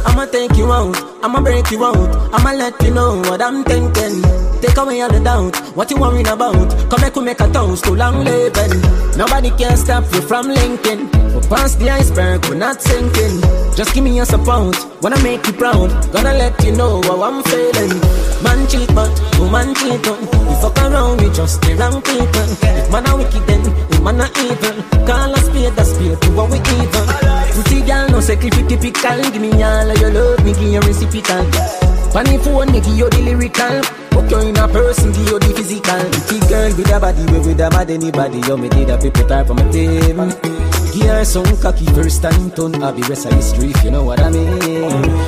I'ma 0.06 0.26
take 0.26 0.56
you 0.58 0.72
out, 0.72 0.96
I'ma 1.24 1.42
break 1.42 1.70
you 1.72 1.84
out, 1.84 2.34
I'ma 2.34 2.52
let 2.54 2.82
you 2.82 2.94
know 2.94 3.22
what 3.30 3.42
I'm 3.42 3.64
thinking. 3.64 4.22
Take 4.62 4.78
away 4.78 5.02
all 5.02 5.12
the 5.12 5.20
doubt, 5.20 5.56
what 5.76 5.92
you 5.92 5.98
worrying 5.98 6.28
about? 6.28 6.90
Come 6.90 7.02
make 7.02 7.16
we 7.16 7.24
make 7.24 7.40
a 7.40 7.52
toast 7.52 7.84
to 7.86 7.92
long 7.92 8.24
living. 8.24 8.82
Nobody 9.18 9.50
can 9.52 9.78
stop 9.78 10.06
you 10.14 10.22
from 10.22 10.48
linking. 10.48 11.06
We 11.34 11.42
past 11.48 11.80
the 11.80 11.90
iceberg, 11.90 12.46
we're 12.46 12.56
not 12.56 12.82
sinking. 12.82 13.63
Just 13.76 13.96
give 13.96 14.04
me 14.04 14.16
your 14.16 14.26
support, 14.26 14.78
wanna 15.02 15.22
make 15.24 15.46
you 15.48 15.54
proud. 15.54 15.90
Gonna 16.14 16.34
let 16.34 16.64
you 16.64 16.74
know 16.74 17.02
how 17.04 17.24
I'm 17.24 17.42
feeling. 17.44 17.98
Man 18.44 18.68
cheat, 18.68 18.88
but 18.94 19.10
woman 19.40 19.74
cheat 19.74 20.06
on. 20.08 20.20
We 20.46 20.54
fuck 20.62 20.78
around 20.78 21.22
with 21.22 21.34
just 21.34 21.60
the 21.62 21.74
wrong 21.74 22.02
people. 22.02 22.48
If 22.62 22.92
man 22.92 23.08
a 23.10 23.18
wicked, 23.18 23.42
then 23.48 23.64
woman 23.98 24.22
a 24.22 24.30
evil. 24.38 24.78
Call 25.10 25.34
a 25.34 25.40
spade 25.42 25.74
a 25.74 25.86
spade 25.86 26.22
to 26.22 26.30
what 26.38 26.52
we 26.52 26.62
evil. 26.62 27.06
Pretty 27.54 27.82
girl, 27.82 28.08
no 28.10 28.20
it 28.22 28.70
typical. 28.70 29.20
Give 29.32 29.42
me 29.42 29.50
all 29.64 29.90
of 29.90 29.98
your 30.00 30.12
love, 30.12 30.46
me 30.46 30.54
give 30.54 30.70
you 30.70 30.80
reciprocal. 30.82 31.44
Funny 32.14 32.38
phone, 32.38 32.72
me 32.72 32.80
give 32.80 32.94
you 32.94 33.10
the 33.10 33.22
lyrical. 33.26 33.82
Book 34.12 34.30
you 34.30 34.54
in 34.54 34.58
a 34.58 34.68
person, 34.68 35.12
give 35.14 35.28
you 35.28 35.40
the 35.40 35.50
physical. 35.58 35.98
Pretty 36.14 36.46
girl 36.48 36.70
with 36.78 36.94
a 36.94 37.00
body, 37.00 37.26
we 37.26 37.40
with 37.40 37.60
a 37.60 37.70
mad 37.72 37.90
anybody. 37.90 38.38
You 38.46 38.56
me 38.56 38.70
did 38.70 38.92
a 38.92 38.98
people 39.00 39.26
type 39.26 39.48
for 39.48 39.56
my 39.56 39.66
team. 39.72 40.63
Give 40.94 41.10
her 41.10 41.26
some 41.26 41.58
cocky 41.58 41.86
first 41.88 42.22
time 42.22 42.52
turn 42.52 42.76
Abbey 42.84 43.02
West 43.10 43.24
Side 43.24 43.42
Street, 43.44 43.76
you 43.84 43.90
know 43.92 44.04
what 44.04 44.20
I 44.20 44.30
mean? 44.30 44.62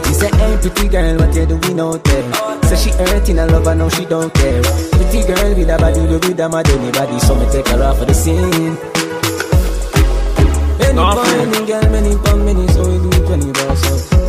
He 0.05 0.13
said, 0.13 0.33
hey, 0.35 0.57
pretty 0.61 0.87
girl, 0.89 1.17
what 1.17 1.33
you 1.35 1.45
doing 1.47 1.79
out 1.79 2.03
there? 2.03 2.33
Say 2.69 2.75
she 2.77 2.89
hurting, 2.95 3.39
I 3.39 3.45
love 3.45 3.65
her, 3.65 3.73
now 3.75 3.89
she 3.89 4.05
don't 4.05 4.31
care. 4.33 4.61
Pretty 4.61 5.25
girl 5.25 5.55
with 5.57 5.69
a 5.69 5.77
body, 5.77 6.01
we 6.01 6.17
with 6.21 6.39
a 6.39 6.49
mad 6.49 6.69
anybody. 6.69 7.19
So 7.19 7.33
me 7.35 7.45
take 7.51 7.67
her 7.69 7.81
off 7.83 7.97
for 7.97 8.05
the 8.05 8.13
scene. 8.13 8.77
Any 10.85 10.93
Nah, 10.93 11.15
point, 11.15 11.27
friend. 11.27 11.55
any 11.55 11.65
girl, 11.65 11.89
many 11.89 12.15
pound, 12.23 12.45
many, 12.45 12.67
so 12.69 12.81
we 12.85 12.97
do 13.01 13.09
it 13.09 13.45
you 13.45 13.53
boss 13.53 13.83
up. 13.89 14.21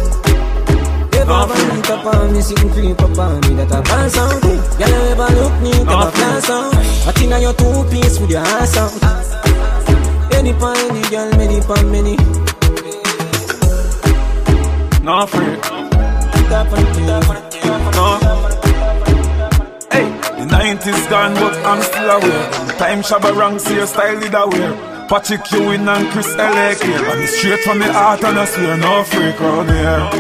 If 1.13 1.27
Nah, 1.29 1.41
I 1.41 1.43
ever 1.45 1.75
hit 1.77 1.91
up 1.91 2.07
on 2.07 2.33
me, 2.33 2.41
sitting 2.41 2.71
creep 2.71 3.03
up 3.03 3.19
on 3.19 3.41
me, 3.45 3.55
that 3.61 3.73
I 3.73 3.83
pass 3.83 4.17
out. 4.17 4.41
Girl, 4.41 4.89
you 4.89 5.13
ever 5.13 5.29
look 5.37 5.55
neat, 5.61 5.85
Nah, 5.85 6.09
ever 6.09 6.51
out. 6.51 6.75
I 7.09 7.13
think 7.13 7.29
now 7.31 7.39
you're 7.39 7.53
two 7.53 7.85
piece 7.91 8.19
with 8.21 8.31
your 8.31 8.41
ass 8.41 8.77
out. 8.79 9.46
Any 10.37 10.53
point, 10.53 10.79
any 10.79 11.03
girl, 11.11 11.31
many 11.37 11.61
pound, 11.61 11.91
many. 11.91 12.17
No 15.03 15.13
on 15.13 15.29
the 15.29 17.07
No. 17.97 18.07
Hey, 19.93 20.07
the 20.37 20.47
90s 20.47 21.09
gone, 21.09 21.35
but 21.35 21.55
I'm 21.65 21.83
still 21.83 22.11
aware. 22.11 22.51
Time 22.79 23.03
Shabba 23.03 23.37
Rank, 23.37 23.61
see 23.61 23.75
your 23.77 23.87
style 23.87 24.21
did 24.21 24.35
aware. 24.35 24.75
Patrick 25.09 25.51
Ewing 25.53 25.89
and 25.89 26.09
Chris 26.11 26.35
L.A. 26.37 26.75
clear. 26.75 27.05
And 27.11 27.23
it's 27.23 27.39
straight 27.39 27.61
from 27.61 27.79
the 27.79 27.93
heart 27.93 28.25
and 28.25 28.39
I 28.39 28.45
swear, 28.45 28.77
no 28.77 29.05
freak 29.05 29.41
round 29.41 29.71
here. 29.71 30.11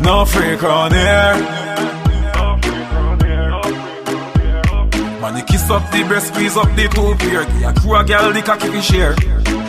No 0.00 0.24
freak 0.24 0.62
round 0.62 0.94
here. 0.94 1.57
You 5.36 5.44
kiss 5.44 5.68
up 5.70 5.90
the 5.90 6.04
breast, 6.04 6.28
squeeze 6.28 6.56
up 6.56 6.74
the 6.74 6.88
two 6.88 7.14
pair. 7.16 7.42
A 7.68 7.72
crew 7.74 7.96
a 7.96 8.04
gal 8.04 8.32
the 8.32 8.42
cocky 8.42 8.68
fi 8.68 8.80
share. 8.80 9.14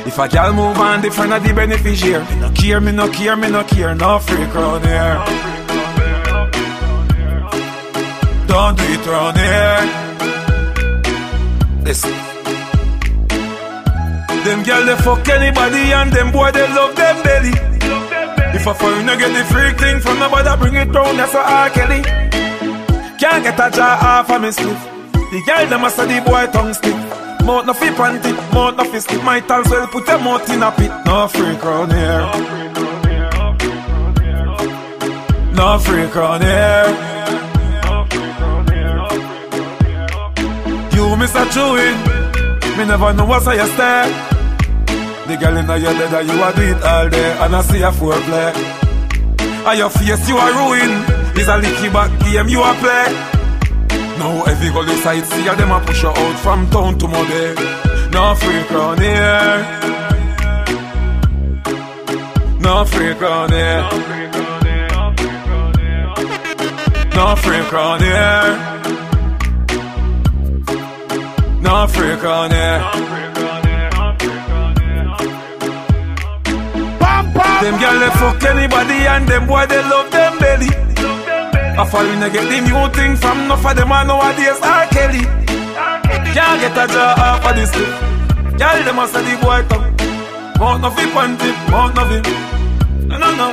If 0.07 0.17
a 0.17 0.27
gal 0.27 0.53
move 0.53 0.77
on, 0.77 1.01
the 1.01 1.11
friend 1.11 1.33
of 1.33 1.43
the 1.43 1.53
beneficiary. 1.53 2.23
Me 2.25 2.39
no 2.39 2.49
care, 2.51 2.79
me 2.79 2.91
no 2.91 3.09
care, 3.09 3.35
me 3.35 3.49
no 3.49 3.63
care. 3.63 3.93
No 3.95 4.19
freak 4.19 4.53
round 4.53 4.85
here. 4.85 5.23
Don't 8.47 8.77
do 8.77 8.83
it 8.83 9.05
round 9.05 9.37
here. 9.37 9.81
Listen. 11.83 12.11
Them 14.45 14.63
gal 14.63 14.85
they 14.85 14.95
fuck 15.03 15.27
anybody 15.27 15.91
and 15.93 16.11
them 16.11 16.31
boy 16.31 16.51
they 16.51 16.67
love 16.73 16.95
them 16.95 17.23
belly. 17.23 17.53
If 18.55 18.65
a 18.65 18.73
foreigner 18.73 19.15
get 19.17 19.33
the 19.37 19.43
freak 19.53 19.77
thing 19.77 19.99
from 19.99 20.17
nobody, 20.17 20.57
bring 20.61 20.75
it 20.75 20.95
round, 20.95 21.19
that's 21.19 21.33
a 21.35 21.39
R. 21.39 21.69
Kelly. 21.69 22.01
Can't 23.19 23.43
get 23.43 23.59
a 23.59 23.69
jaw 23.69 23.99
off 24.01 24.29
of 24.31 24.41
me 24.41 24.47
spliff. 24.47 24.98
The 25.31 25.41
girl 25.45 25.67
them 25.67 25.83
a 25.83 25.89
say 25.91 26.07
the 26.07 26.25
boy 26.25 26.47
tongue 26.51 26.73
stick. 26.73 26.95
Mouth 27.45 27.65
no 27.67 27.73
fi 27.73 27.89
panty, 27.89 28.33
mouth 28.51 28.75
no 28.77 28.83
fi 28.83 28.97
stick. 28.97 29.23
Might 29.23 29.49
as 29.51 29.69
well 29.69 29.87
put 29.87 30.07
your 30.07 30.17
mouth 30.17 30.49
in 30.49 30.63
a 30.63 30.71
pit. 30.71 30.91
No 31.05 31.27
freak 31.27 31.63
round 31.63 31.91
here. 31.93 32.21
No 35.53 35.77
freak 35.77 36.15
round 36.15 36.43
here. 36.43 37.19
You, 40.97 41.05
Mr. 41.21 41.45
Chewy, 41.53 42.77
me 42.77 42.85
never 42.85 43.13
know 43.13 43.25
what's 43.25 43.45
how 43.45 43.51
you 43.51 43.67
stay. 43.67 44.09
The 45.27 45.37
girl 45.37 45.57
in 45.57 45.67
your 45.67 45.93
bed, 45.93 46.09
that 46.09 46.25
you 46.25 46.41
a 46.41 46.49
do 46.55 46.61
it 46.63 46.83
all 46.83 47.07
day, 47.07 47.37
and 47.37 47.55
I 47.55 47.61
see 47.61 47.81
a 47.83 47.91
foreplay. 47.91 48.55
And 49.67 49.77
your 49.77 49.89
face, 49.91 50.27
you 50.27 50.37
are 50.37 50.51
ruin. 50.57 51.05
It's 51.37 51.47
a 51.47 51.61
licky 51.61 51.93
back 51.93 52.09
game 52.21 52.47
you 52.47 52.63
a 52.63 52.73
play. 52.81 53.38
Now 54.19 54.43
every 54.43 54.69
go 54.69 54.85
side 54.97 55.25
see 55.25 55.45
ya 55.45 55.55
them 55.55 55.71
a 55.71 55.79
push 55.79 56.03
you 56.03 56.09
out 56.09 56.37
from 56.39 56.69
town 56.69 56.97
to 56.99 57.07
Mobe. 57.07 57.55
No 58.11 58.35
freak 58.35 58.69
round 58.69 58.99
here. 58.99 59.79
No 62.59 62.83
freak 62.83 63.21
round 63.21 63.53
here. 63.53 63.81
No 67.15 67.35
freak 67.37 67.71
round 67.71 68.01
here. 68.01 68.47
No 71.61 71.87
freak 71.87 72.21
round 72.21 72.53
here. 72.53 72.79
Them 77.61 77.75
gyal 77.81 77.99
they 77.99 78.09
fuck 78.19 78.43
anybody 78.43 78.99
and 79.13 79.27
them 79.27 79.47
boy 79.47 79.65
they 79.65 79.81
love 79.83 80.11
them 80.11 80.37
belly. 80.39 80.88
I 81.79 81.85
fall 81.85 82.03
in 82.03 82.19
get 82.19 82.33
the 82.33 82.59
new 82.59 82.91
thing 82.91 83.15
from 83.15 83.39
enough 83.47 83.65
of 83.65 83.73
them 83.73 83.89
I 83.89 84.03
nowadays 84.03 84.59
R. 84.59 84.85
Kelly. 84.91 85.23
Can't 86.35 86.59
get 86.59 86.75
a 86.75 86.85
job 86.91 87.19
off 87.19 87.45
of 87.47 87.55
this 87.55 87.71
lip. 87.71 87.87
Gyal 88.59 88.83
them 88.83 88.99
a 88.99 89.07
say 89.07 89.23
the 89.23 89.39
boy 89.39 89.63
tongue. 89.71 89.95
Mount 90.59 90.81
no 90.83 90.89
fi 90.91 91.07
panty, 91.15 91.49
mount 91.71 91.95
no 91.95 92.03
fi. 92.03 92.19
No 93.07 93.15
no 93.15 93.29
no, 93.39 93.47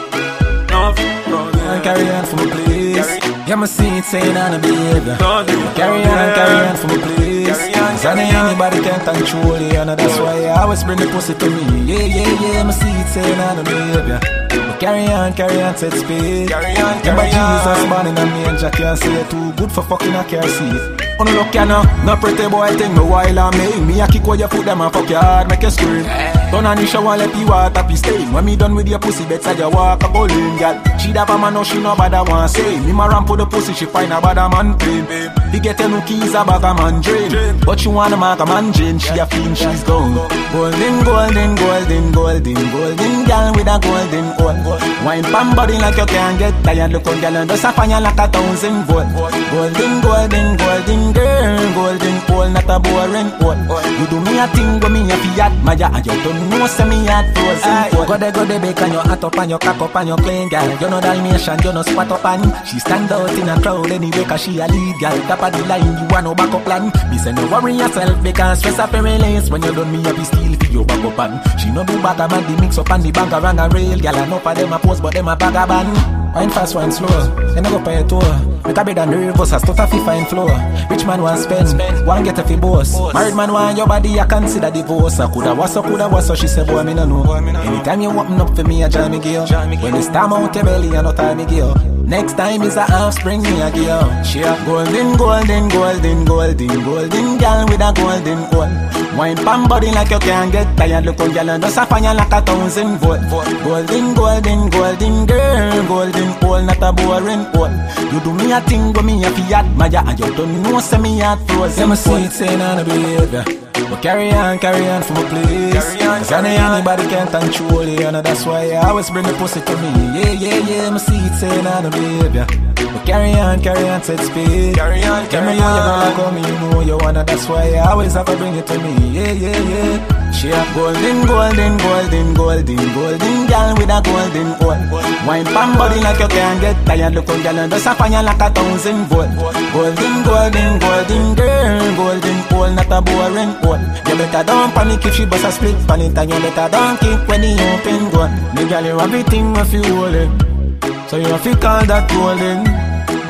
no 0.74 0.92
fi. 0.98 1.06
No, 1.30 1.80
carry 1.86 2.10
on 2.10 2.26
for 2.26 2.36
me, 2.42 2.50
please. 2.50 3.06
Yeah, 3.46 3.54
my 3.54 3.66
seat 3.66 4.02
saying 4.02 4.36
on 4.36 4.50
the 4.50 4.58
behavior. 4.58 5.16
no, 5.20 5.46
no, 5.46 5.72
Carry 5.78 6.02
on, 6.02 6.34
carry 6.34 6.66
on 6.66 6.76
for 6.76 6.88
me, 6.88 6.98
please. 6.98 7.46
Carry 7.46 7.72
Cause 7.72 8.06
I 8.06 8.14
know 8.14 8.46
anybody 8.50 8.80
can 8.82 9.00
control 9.06 9.60
you, 9.60 9.78
and 9.78 9.90
that's 9.90 10.18
why 10.18 10.46
I 10.46 10.62
always 10.62 10.82
bring 10.82 10.98
the 10.98 11.06
pussy 11.06 11.34
to 11.34 11.46
me. 11.48 11.94
Yeah, 11.94 12.02
yeah, 12.02 12.42
yeah, 12.42 12.62
my 12.64 12.72
seat 12.72 13.06
saying 13.06 13.38
on 13.38 13.56
the 13.58 13.62
behavior. 13.62 14.45
Carry 14.78 15.06
on, 15.06 15.32
carry 15.32 15.62
on, 15.62 15.76
set 15.76 15.92
speed. 15.94 16.48
Carry 16.48 16.76
on, 16.76 16.98
Remember 17.00 17.22
carry 17.22 17.34
on. 17.34 17.64
Jesus 17.64 17.88
born 17.88 18.06
in 18.06 18.18
a 18.18 18.26
manger, 18.26 18.70
can't 18.70 18.98
say 18.98 19.28
too 19.30 19.52
good 19.54 19.72
for 19.72 19.82
fucking 19.82 20.14
a 20.14 20.22
car 20.24 20.42
seat. 20.42 21.18
On 21.18 21.26
the 21.26 21.32
look, 21.32 21.54
you 21.54 21.64
know, 21.64 21.82
no 22.04 22.16
pretty 22.16 22.46
boy 22.48 22.68
thing, 22.76 22.94
no 22.94 23.06
while 23.06 23.38
I 23.38 23.56
make 23.56 23.80
me 23.82 24.00
a 24.00 24.06
kick 24.06 24.26
where 24.26 24.38
you 24.38 24.46
put 24.48 24.66
them 24.66 24.82
and 24.82 24.92
fuck 24.92 25.08
your 25.08 25.20
hard, 25.20 25.48
make 25.48 25.62
you 25.62 25.70
scream. 25.70 26.04
Turn 26.50 26.64
on 26.64 26.76
the 26.76 26.86
shower, 26.86 27.16
let 27.16 27.32
the 27.32 27.44
water 27.44 27.82
be 27.88 27.96
stain. 27.96 28.32
When 28.32 28.44
me 28.44 28.56
done 28.56 28.74
with 28.74 28.88
your 28.88 28.98
pussy, 28.98 29.24
better 29.26 29.52
you 29.52 29.68
walk 29.70 30.02
a 30.02 30.08
bowling, 30.08 30.56
girl. 30.58 30.76
She 30.98 31.12
da 31.12 31.26
man, 31.26 31.54
no 31.54 31.62
she 31.64 31.78
no 31.80 31.94
bother 31.96 32.22
want 32.30 32.50
say. 32.50 32.80
Me 32.80 32.92
ma 32.92 33.06
ramp 33.06 33.28
for 33.28 33.36
the 33.36 33.46
pussy, 33.46 33.72
she 33.74 33.86
find 33.86 34.12
a 34.12 34.20
bad 34.20 34.36
man 34.50 34.78
pain. 34.78 35.04
He 35.52 35.60
get 35.60 35.78
no 35.80 36.00
keys, 36.02 36.34
a 36.34 36.44
bag 36.44 36.64
a 36.64 36.74
man 36.74 37.00
drain. 37.02 37.60
But 37.64 37.80
she 37.80 37.88
wanna 37.88 38.16
mark 38.16 38.40
a 38.40 38.46
man 38.46 38.72
Jane, 38.72 38.98
she 38.98 39.18
a 39.18 39.26
fiend, 39.26 39.58
she's 39.58 39.82
gone. 39.84 40.14
Golden, 40.52 41.04
golden, 41.04 41.54
golden, 41.56 42.12
golden, 42.12 42.54
golden 42.54 43.14
girl 43.26 43.52
with 43.52 43.66
a 43.66 43.76
golden 43.82 44.26
hole. 44.38 44.78
Wine 45.04 45.24
pan 45.24 45.56
body 45.56 45.76
like 45.78 45.96
you 45.96 46.06
can't 46.06 46.38
get 46.38 46.54
tired. 46.64 46.92
Look 46.92 47.06
on 47.06 47.20
girl 47.20 47.36
and 47.36 47.50
just 47.50 47.64
a 47.64 47.72
fire 47.72 48.00
like 48.00 48.18
a 48.18 48.26
thousand 48.28 48.84
volt. 48.84 49.08
Golden, 49.50 50.00
golden, 50.00 50.56
golden 50.56 51.12
girl, 51.12 51.74
golden 51.74 52.16
hole, 52.30 52.50
not 52.50 52.70
a 52.70 52.78
boring 52.80 53.30
hole. 53.42 53.82
You 53.98 54.06
do 54.08 54.20
me 54.20 54.38
a 54.38 54.46
thing, 54.48 54.78
go 54.80 54.88
me 54.88 55.00
a 55.10 55.16
fiat, 55.16 55.52
Maya, 55.64 55.90
and 55.92 56.06
you 56.06 56.16
don't 56.22 56.35
know 56.36 56.66
say 56.66 56.84
me 56.88 57.06
a 57.08 57.22
frozen. 57.34 58.06
Go 58.06 58.16
there, 58.16 58.32
go 58.32 58.44
there, 58.44 58.60
bake 58.60 58.80
and 58.80 58.92
your 58.92 59.02
hat 59.02 59.24
up 59.24 59.36
and 59.38 59.50
your 59.50 59.58
cock 59.58 59.80
up 59.80 59.96
and 59.96 60.08
your 60.08 60.18
clean 60.18 60.48
girl. 60.48 60.68
You 60.80 60.90
know 60.90 61.00
Dalmatian, 61.00 61.58
you 61.64 61.72
know 61.72 61.82
spot 61.82 62.10
up 62.10 62.24
and 62.24 62.66
she 62.66 62.78
stand 62.78 63.10
out 63.12 63.30
in 63.30 63.48
a 63.48 63.60
crowd 63.60 63.90
anyway, 63.90 64.24
cause 64.24 64.42
she 64.42 64.58
a 64.58 64.66
lead 64.66 65.00
girl. 65.00 65.18
Top 65.26 65.42
of 65.42 65.52
the 65.52 65.64
line, 65.66 65.84
you 65.84 66.06
want 66.10 66.24
no 66.24 66.34
backup 66.34 66.64
plan. 66.64 66.92
Me 67.10 67.18
say 67.18 67.32
no 67.32 67.46
worry 67.50 67.74
yourself 67.74 68.22
because 68.22 68.58
stress 68.58 68.78
up 68.78 68.92
your 68.92 69.02
release 69.02 69.50
when 69.50 69.62
you 69.62 69.74
done 69.74 69.92
me 69.92 69.98
up, 70.08 70.16
steal 70.24 70.54
for 70.54 70.72
your 70.72 70.84
backup 70.84 71.18
and 71.18 71.60
she 71.60 71.70
no 71.70 71.84
do 71.84 72.00
bag 72.02 72.20
a 72.20 72.28
the 72.28 72.60
mix 72.60 72.78
up 72.78 72.90
and 72.90 73.02
the 73.02 73.10
bank 73.10 73.32
around 73.32 73.58
a 73.58 73.68
rail. 73.68 73.98
Girl, 73.98 74.16
I 74.16 74.26
know 74.26 74.38
for 74.38 74.54
them 74.54 74.72
a 74.72 74.78
post, 74.78 75.02
but 75.02 75.14
them 75.14 75.28
a 75.28 75.36
bag 75.36 75.54
a 75.54 75.66
ban. 75.66 76.25
Wine 76.36 76.50
fast, 76.50 76.74
wine 76.74 76.92
slow. 76.92 77.08
Then 77.54 77.64
I 77.64 77.70
go 77.70 77.82
pay 77.82 77.96
a 77.96 78.04
tour. 78.04 78.20
Make 78.66 78.76
a 78.76 79.00
and 79.00 79.10
the 79.10 79.16
reverse, 79.16 79.52
a 79.52 79.58
stuff 79.58 79.78
a 79.78 79.86
fi 79.86 79.98
fine 80.04 80.26
floor. 80.26 80.50
Rich 80.90 81.06
man 81.06 81.22
want 81.22 81.40
spend, 81.40 81.80
one 82.06 82.24
get 82.24 82.38
a 82.38 82.44
fi 82.44 82.56
boss. 82.56 82.92
Married 83.14 83.34
man 83.34 83.54
want 83.54 83.78
your 83.78 83.86
body, 83.86 84.20
I 84.20 84.26
consider 84.26 84.70
divorce. 84.70 85.18
I 85.18 85.32
coulda 85.32 85.54
was 85.54 85.72
so, 85.72 85.82
coulda 85.82 86.10
was 86.10 86.26
so. 86.26 86.34
She 86.34 86.46
say, 86.46 86.62
boy, 86.66 86.82
me 86.82 86.92
no 86.92 87.06
know. 87.06 87.32
Anytime 87.32 88.02
you 88.02 88.10
open 88.10 88.38
up 88.38 88.54
for 88.54 88.64
me, 88.64 88.84
I 88.84 88.90
jam 88.90 89.12
me 89.12 89.18
gear. 89.18 89.46
When 89.80 89.94
it's 89.94 90.08
time 90.08 90.34
out 90.34 90.54
your 90.54 90.62
belly, 90.62 90.94
I 90.94 91.00
no 91.00 91.12
time 91.14 91.38
me 91.38 91.46
gear. 91.46 91.72
Next 92.04 92.34
time 92.34 92.60
is 92.64 92.76
a 92.76 92.82
half 92.82 93.14
spring, 93.18 93.42
me 93.42 93.62
a 93.62 93.70
gear. 93.70 94.22
She 94.22 94.42
a 94.42 94.62
golden, 94.66 95.16
golden, 95.16 95.68
golden, 95.70 96.24
golden, 96.26 96.84
golden 96.84 97.38
girl 97.38 97.64
with 97.64 97.80
a 97.80 97.92
golden 97.96 98.38
hole. 98.52 98.95
Wine 99.16 99.36
pan 99.36 99.66
body 99.66 99.90
like 99.92 100.10
you 100.10 100.18
can't 100.18 100.52
get 100.52 100.76
tired. 100.76 101.04
Look 101.06 101.20
on 101.20 101.32
girl 101.32 101.58
just 101.58 101.78
a 101.78 101.86
fire 101.86 102.14
like 102.14 102.32
a 102.32 102.40
thousand 102.42 102.98
volt. 102.98 103.20
Golden, 103.64 104.14
golden, 104.14 104.68
golden 104.68 105.26
girl, 105.26 105.86
golden 105.88 106.28
hole, 106.40 106.62
not 106.62 106.82
a 106.82 106.92
boring 106.92 107.44
hole. 107.54 107.72
You 108.12 108.20
do 108.20 108.32
me 108.34 108.52
a 108.52 108.60
thing, 108.60 108.92
go 108.92 109.02
me 109.02 109.24
a 109.24 109.30
fiat, 109.30 109.66
Maya, 109.76 110.02
and 110.06 110.18
you 110.20 110.34
don't 110.34 110.62
know 110.62 110.80
say 110.80 110.98
me 110.98 111.20
a 111.22 111.36
frozen. 111.48 111.78
Yeah, 111.80 111.86
my 111.86 111.94
sweet 111.94 112.30
saying 112.30 112.60
on 112.60 112.78
a 112.78 112.84
behavior. 112.84 113.65
But 113.90 114.02
carry 114.02 114.30
on, 114.32 114.58
carry 114.58 114.86
on 114.88 115.02
for 115.02 115.12
my 115.14 115.28
place. 115.28 115.72
Carry 115.74 116.02
on, 116.08 116.18
Cause 116.18 116.32
I 116.32 116.40
know 116.40 116.48
carry 116.48 116.58
on. 116.58 116.74
anybody 116.74 117.04
can't 117.08 117.30
control 117.30 117.84
you, 117.86 118.06
and 118.06 118.16
that's 118.24 118.44
why 118.46 118.70
I 118.72 118.88
always 118.88 119.10
bring 119.10 119.26
the 119.26 119.32
pussy 119.34 119.60
to 119.60 119.76
me. 119.76 119.90
Yeah, 120.18 120.32
yeah, 120.32 120.58
yeah, 120.70 120.90
my 120.90 120.98
seat 120.98 121.32
saying 121.38 121.66
on 121.66 121.86
a 121.86 121.90
behavior. 121.90 122.46
But 122.76 123.04
carry 123.06 123.32
on, 123.34 123.60
carry 123.62 123.88
on, 123.88 124.02
set 124.02 124.20
speed. 124.20 124.74
Carry 124.76 125.02
on, 125.04 125.28
Tell 125.28 125.42
carry 125.44 125.48
on. 125.48 125.54
you 125.56 125.62
your 125.62 125.84
girl 125.86 125.92
on. 125.92 126.16
like 126.16 126.34
me, 126.34 126.40
you 126.48 126.54
know 126.60 126.80
you 126.80 126.96
wanna, 126.98 127.24
that's 127.24 127.46
why 127.48 127.74
I 127.74 127.90
always 127.90 128.14
have 128.14 128.26
to 128.26 128.36
bring 128.36 128.54
it 128.54 128.66
to 128.66 128.78
me. 128.78 128.92
Yeah, 129.12 129.32
yeah, 129.32 129.58
yeah. 129.70 130.25
She 130.32 130.50
a 130.50 130.62
golden, 130.74 131.26
golden, 131.26 131.76
golden, 131.78 132.34
golden, 132.34 132.76
golden 132.94 133.46
girl 133.46 133.74
with 133.76 133.90
a 133.90 134.00
golden 134.04 134.48
hole. 134.60 134.82
Wine 135.26 135.44
pan 135.44 135.78
body 135.78 136.00
like 136.00 136.20
you 136.20 136.28
can't 136.28 136.60
get 136.60 136.76
tired. 136.86 137.14
Look 137.14 137.28
on 137.28 137.42
girl 137.42 137.58
and 137.58 137.72
just 137.72 137.86
a 137.86 137.94
fire 137.94 138.22
like 138.22 138.40
a 138.40 138.50
thousand 138.50 139.06
volt. 139.06 139.30
Golden, 139.72 140.14
golden, 140.24 140.78
golden 140.78 141.34
girl, 141.34 141.96
golden 141.96 142.38
hole, 142.50 142.70
not 142.70 142.92
a 142.92 143.00
boring 143.00 143.52
hole. 143.64 143.80
You 144.06 144.16
better 144.18 144.44
don't 144.44 144.72
panic 144.74 145.04
if 145.06 145.14
she 145.14 145.24
bust 145.24 145.44
a 145.44 145.52
split 145.52 145.76
pan 145.86 146.00
it, 146.00 146.18
and 146.18 146.30
you 146.30 146.38
better 146.40 146.68
don't 146.70 147.00
kick 147.00 147.28
when 147.28 147.40
the 147.40 147.52
open 147.56 148.10
gun. 148.10 148.30
Me 148.54 148.68
girl, 148.68 148.84
you 148.84 149.00
everything 149.00 149.56
if 149.56 149.72
you 149.72 149.82
hold. 149.82 151.10
So 151.10 151.16
you 151.16 151.26
have 151.26 151.42
to 151.44 151.56
call 151.56 151.84
that 151.86 152.10
golden, 152.10 152.64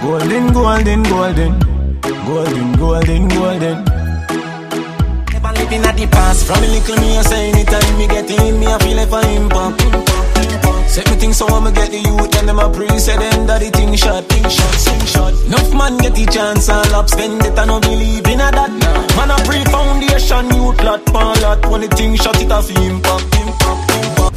golden, 0.03 0.53
golden, 0.53 1.03
golden, 1.05 1.59
golden, 2.27 2.73
golden, 2.77 3.29
golden. 3.29 3.85
Never 3.85 3.96
living 5.67 5.87
at 5.87 5.97
the 5.97 6.07
past. 6.07 6.47
From 6.47 6.63
a 6.63 6.67
little 6.67 6.97
me, 6.97 7.19
I 7.19 7.23
say 7.23 7.51
anytime 7.51 7.99
me 7.99 8.07
get 8.07 8.31
in, 8.31 8.59
me 8.59 8.67
I 8.67 8.79
feel 8.79 8.97
like 8.97 9.13
I 9.13 9.27
impact. 9.35 9.83
Set 10.89 11.11
me 11.11 11.17
things 11.17 11.37
so 11.37 11.47
I'ma 11.49 11.71
get 11.71 11.91
the 11.91 11.99
youth 11.99 12.35
and 12.39 12.49
them 12.49 12.59
a 12.59 12.71
pre 12.71 12.89
say 12.99 13.17
them 13.19 13.47
that 13.47 13.61
the 13.61 13.71
thing 13.71 13.95
shot, 13.97 14.25
thing 14.25 14.49
shot, 14.49 14.75
thing 14.87 15.05
shot. 15.07 15.35
Enough 15.47 15.75
man 15.75 15.99
get 15.99 16.15
the 16.15 16.25
chance 16.27 16.69
and 16.69 16.91
lap 16.93 17.09
spend 17.09 17.43
it, 17.45 17.59
I 17.59 17.65
no 17.67 17.81
believe 17.81 18.27
in 18.27 18.41
a 18.41 18.49
that. 18.51 18.71
Man 19.17 19.31
a 19.31 19.37
pre 19.45 19.65
foundation, 19.67 20.47
youth 20.55 20.81
lot, 20.83 21.05
pan 21.07 21.37
lot. 21.43 21.67
When 21.69 21.81
the 21.83 21.89
thing 21.89 22.17
shot, 22.17 22.41
it 22.41 22.51
a 22.51 22.63
fi 22.63 22.75
impact, 22.87 23.35
impact, 23.35 23.91
impact. 23.91 24.37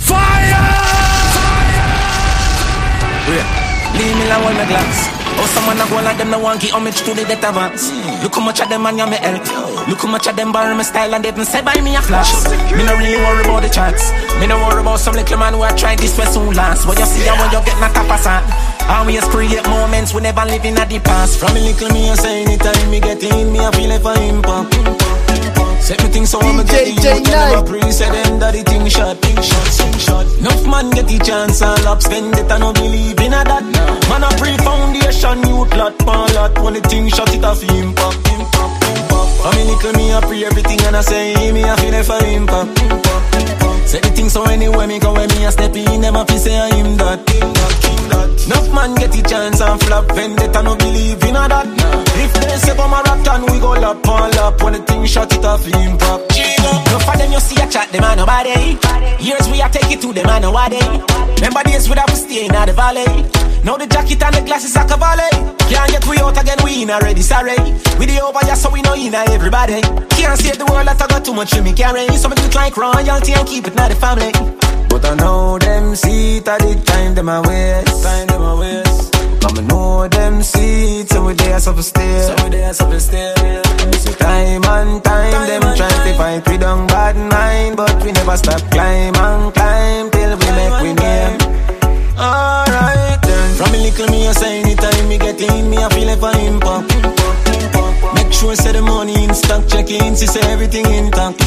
Yeah. 3.29 3.45
Leave 3.93 4.15
me 4.17 4.25
alone 4.25 4.57
my 4.57 4.65
glass. 4.65 5.18
Oh, 5.39 5.47
someone 5.56 5.80
a 5.80 5.88
go 5.88 5.95
like 6.04 6.17
them, 6.17 6.30
no 6.32 6.39
one 6.39 6.60
give 6.60 6.71
homage 6.71 6.99
to 7.08 7.13
the 7.15 7.23
death 7.23 7.43
advance. 7.47 7.88
Look 8.21 8.36
how 8.36 8.43
much 8.43 8.60
of 8.60 8.67
them 8.67 8.84
man 8.84 8.97
ya 8.97 9.08
me 9.08 9.15
help. 9.15 9.47
Look 9.88 10.02
how 10.04 10.12
much 10.12 10.28
of 10.28 10.36
them 10.36 10.52
borrow 10.52 10.75
my 10.75 10.84
style 10.84 11.15
and 11.15 11.23
they 11.23 11.30
even 11.30 11.45
say 11.45 11.62
by 11.62 11.80
me 11.80 11.95
a 11.95 12.02
flash. 12.02 12.32
Me 12.75 12.84
no 12.84 12.93
really 12.99 13.15
worry 13.15 13.43
about 13.47 13.63
the 13.63 13.69
chats. 13.69 14.12
Me 14.39 14.47
no 14.47 14.60
worry 14.60 14.82
about 14.82 14.99
some 14.99 15.15
little 15.15 15.38
man 15.38 15.54
who 15.54 15.63
a 15.63 15.71
try 15.71 15.95
this 15.95 16.17
way 16.17 16.25
soon 16.25 16.54
last. 16.54 16.86
What 16.86 16.99
you 16.99 17.06
see 17.06 17.28
and 17.28 17.39
when 17.39 17.52
you 17.56 17.63
get 17.63 17.80
up 17.80 18.12
a 18.12 18.17
sand. 18.19 18.45
Always 18.89 19.23
create 19.32 19.63
moments 19.69 20.13
we 20.13 20.21
never 20.21 20.43
living 20.43 20.75
at 20.75 20.89
the 20.89 20.99
past. 20.99 21.39
From 21.39 21.56
a 21.56 21.60
little 21.60 21.89
me, 21.89 22.10
I 22.10 22.15
say 22.15 22.43
anytime 22.43 22.91
me 22.91 22.99
get 22.99 23.23
in, 23.23 23.54
me 23.54 23.60
I 23.60 23.71
feel 23.71 23.89
like 23.89 24.04
I 24.04 24.19
impact. 24.28 25.48
Set 25.79 26.03
me 26.03 26.09
things 26.09 26.29
so 26.29 26.39
I'ma 26.39 26.63
get 26.63 26.85
the 26.85 26.91
DJ 26.91 27.17
youth 27.17 27.33
and 27.33 27.51
never 27.51 27.63
pre 27.65 27.81
say 27.91 28.09
them 28.11 28.39
that 28.39 28.53
the 28.53 28.61
thing 28.63 28.87
shot, 28.87 29.17
thing 29.17 29.41
shot, 29.41 29.67
thing 29.73 29.97
shot. 29.97 30.25
Enough 30.37 30.63
man 30.67 30.89
get 30.91 31.07
the 31.07 31.17
chance 31.19 31.61
and 31.61 31.83
lap 31.83 32.01
spend 32.01 32.35
it, 32.37 32.51
I 32.51 32.57
no 32.59 32.73
believe 32.73 33.19
in 33.19 33.33
a 33.33 33.41
that. 33.41 33.65
Man 34.11 34.23
a 34.23 34.29
pre 34.37 34.53
foundation, 34.61 35.39
youth 35.49 35.73
lot, 35.73 35.97
pan 36.05 36.29
lot. 36.35 36.53
When 36.61 36.73
the 36.75 36.81
thing 36.81 37.09
shot, 37.09 37.33
it 37.33 37.43
a 37.43 37.55
fi 37.55 37.65
impact, 37.79 38.21
impact, 38.29 38.75
impact. 38.85 39.33
I 39.39 39.49
mean, 39.55 39.67
little 39.71 39.93
me, 39.97 40.13
I 40.13 40.21
pre 40.21 40.45
everything 40.45 40.79
and 40.85 40.95
I 40.95 41.01
say, 41.01 41.33
me, 41.51 41.63
I 41.63 41.75
feel 41.79 41.93
if 41.95 42.09
I 42.11 42.21
impact, 42.37 42.69
impact, 42.85 43.35
impact. 43.39 43.89
Say 43.89 43.99
the 44.01 44.11
thing 44.13 44.29
so 44.29 44.43
anywhere 44.45 44.85
me 44.85 44.99
go, 44.99 45.13
when 45.13 45.29
me 45.29 45.45
a 45.45 45.51
step 45.51 45.73
in, 45.73 46.01
them 46.01 46.15
a 46.15 46.25
fi 46.25 46.37
say 46.37 46.59
I 46.59 46.69
him 46.75 46.97
that. 46.97 47.25
That, 47.25 47.73
that. 48.13 48.29
Enough 48.45 48.69
man 48.75 48.93
get 48.95 49.11
the 49.11 49.23
chance 49.23 49.61
and 49.61 49.81
flop, 49.81 50.05
vendetta 50.13 50.61
no 50.61 50.75
believe 50.75 51.23
in 51.23 51.35
a 51.35 51.47
that. 51.49 52.09
If 52.19 52.34
they 52.34 52.58
say 52.58 52.75
come 52.75 52.93
a 52.93 53.01
rock 53.01 53.27
and 53.27 53.43
we 53.49 53.60
go 53.60 53.71
lap 53.71 54.08
on 54.08 54.32
lap, 54.32 54.62
when 54.62 54.73
the 54.73 54.79
thing 54.79 55.05
shot 55.05 55.32
it 55.32 55.45
off 55.45 55.65
impact. 55.65 56.36
Enough 56.36 57.08
of 57.08 57.17
them 57.17 57.32
you 57.32 57.39
see 57.39 57.62
a 57.62 57.67
chat, 57.69 57.91
them 57.91 58.03
a 58.03 58.15
nobody. 58.15 58.77
Years 59.23 59.47
we 59.49 59.62
a 59.62 59.69
take 59.69 59.91
it 59.91 60.01
to 60.01 60.12
them 60.13 60.27
a 60.27 60.39
nobody. 60.39 60.84
Remember 61.39 61.63
days 61.63 61.88
we 61.89 61.95
have 61.95 62.08
to 62.08 62.15
stay 62.15 62.45
in 62.45 62.51
the 62.51 62.73
valley. 62.73 63.08
Now 63.63 63.77
the 63.77 63.88
jacket 63.88 64.21
and 64.23 64.36
the 64.36 64.41
glasses 64.41 64.75
are 64.75 64.88
cavalry. 64.88 65.29
Can't 65.71 65.91
get 65.91 66.05
we 66.08 66.17
out 66.19 66.36
again, 66.41 66.58
we 66.63 66.84
in 66.84 66.89
already, 66.89 67.21
sorry. 67.21 67.55
We 67.99 68.05
the 68.05 68.19
over 68.23 68.39
just 68.45 68.63
so 68.63 68.69
we 68.71 68.82
know 68.82 68.95
in 68.95 69.13
everybody. 69.13 69.82
Can't 70.15 70.39
save 70.39 70.58
the 70.58 70.65
world 70.65 70.88
that 70.88 71.01
I 71.01 71.08
got 71.08 71.23
too 71.23 71.34
much 71.34 71.55
in 71.55 71.63
me 71.63 71.73
carry. 71.73 72.08
Some 72.17 72.32
do 72.32 72.43
it 72.43 72.55
like 72.55 72.75
royalty 72.75 73.34
and 73.34 73.47
keep 73.47 73.67
it 73.67 73.75
not 73.75 73.89
the 73.89 73.95
family. 73.95 74.32
But 74.89 75.05
I 75.05 75.15
know 75.15 75.60
them 75.60 75.95
see 75.95 76.38
it 76.38 76.47
at 76.47 76.60
the 76.60 76.75
time 76.86 77.15
them 77.15 77.29
a 77.29 77.41
waste. 77.41 78.03
Time 78.03 78.27
them 78.27 78.41
a 78.41 78.55
waste. 78.55 79.09
Come 79.41 79.67
know 79.67 80.08
them 80.08 80.41
it, 80.41 81.10
so 81.10 81.25
we 81.25 81.34
there 81.34 81.60
so 81.60 81.73
for 81.73 81.82
stay. 81.82 82.21
So 82.21 82.36
we 82.43 82.49
there 82.49 82.73
stay. 82.73 83.34
So 83.97 84.12
time 84.13 84.63
and 84.63 85.04
time, 85.04 85.32
time 85.32 85.47
them 85.47 85.62
try 85.78 85.89
to 85.89 86.13
fight 86.17 86.47
we 86.47 86.58
don't 86.58 86.88
bad 86.88 87.15
mind, 87.15 87.78
but 87.78 88.04
we 88.04 88.12
never 88.12 88.36
stop 88.38 88.62
climb 88.71 89.15
and 89.15 89.54
climb 89.54 90.12
till 90.12 90.38
we 90.38 90.47
make 90.58 90.82
we 90.82 90.93
name. 90.93 91.38
Alright 92.17 93.21
then. 93.21 93.56
From 93.56 93.73
a 93.73 93.78
little 93.78 94.08
me 94.08 94.28
I 94.28 94.32
say 94.34 94.62
anytime 94.62 95.08
me 95.08 95.17
get 95.17 95.41
in, 95.41 95.69
me 95.69 95.78
I 95.78 95.89
feel 95.89 96.08
like 96.08 96.21
a 96.21 96.45
impact. 96.45 97.18
Make 98.15 98.34
sure 98.34 98.55
say 98.55 98.71
the 98.71 98.82
money 98.82 99.23
in 99.23 99.34
stock, 99.34 99.67
check 99.67 99.89
in, 99.89 100.15
see 100.15 100.27
say 100.27 100.41
everything 100.51 100.86
intact. 100.86 101.41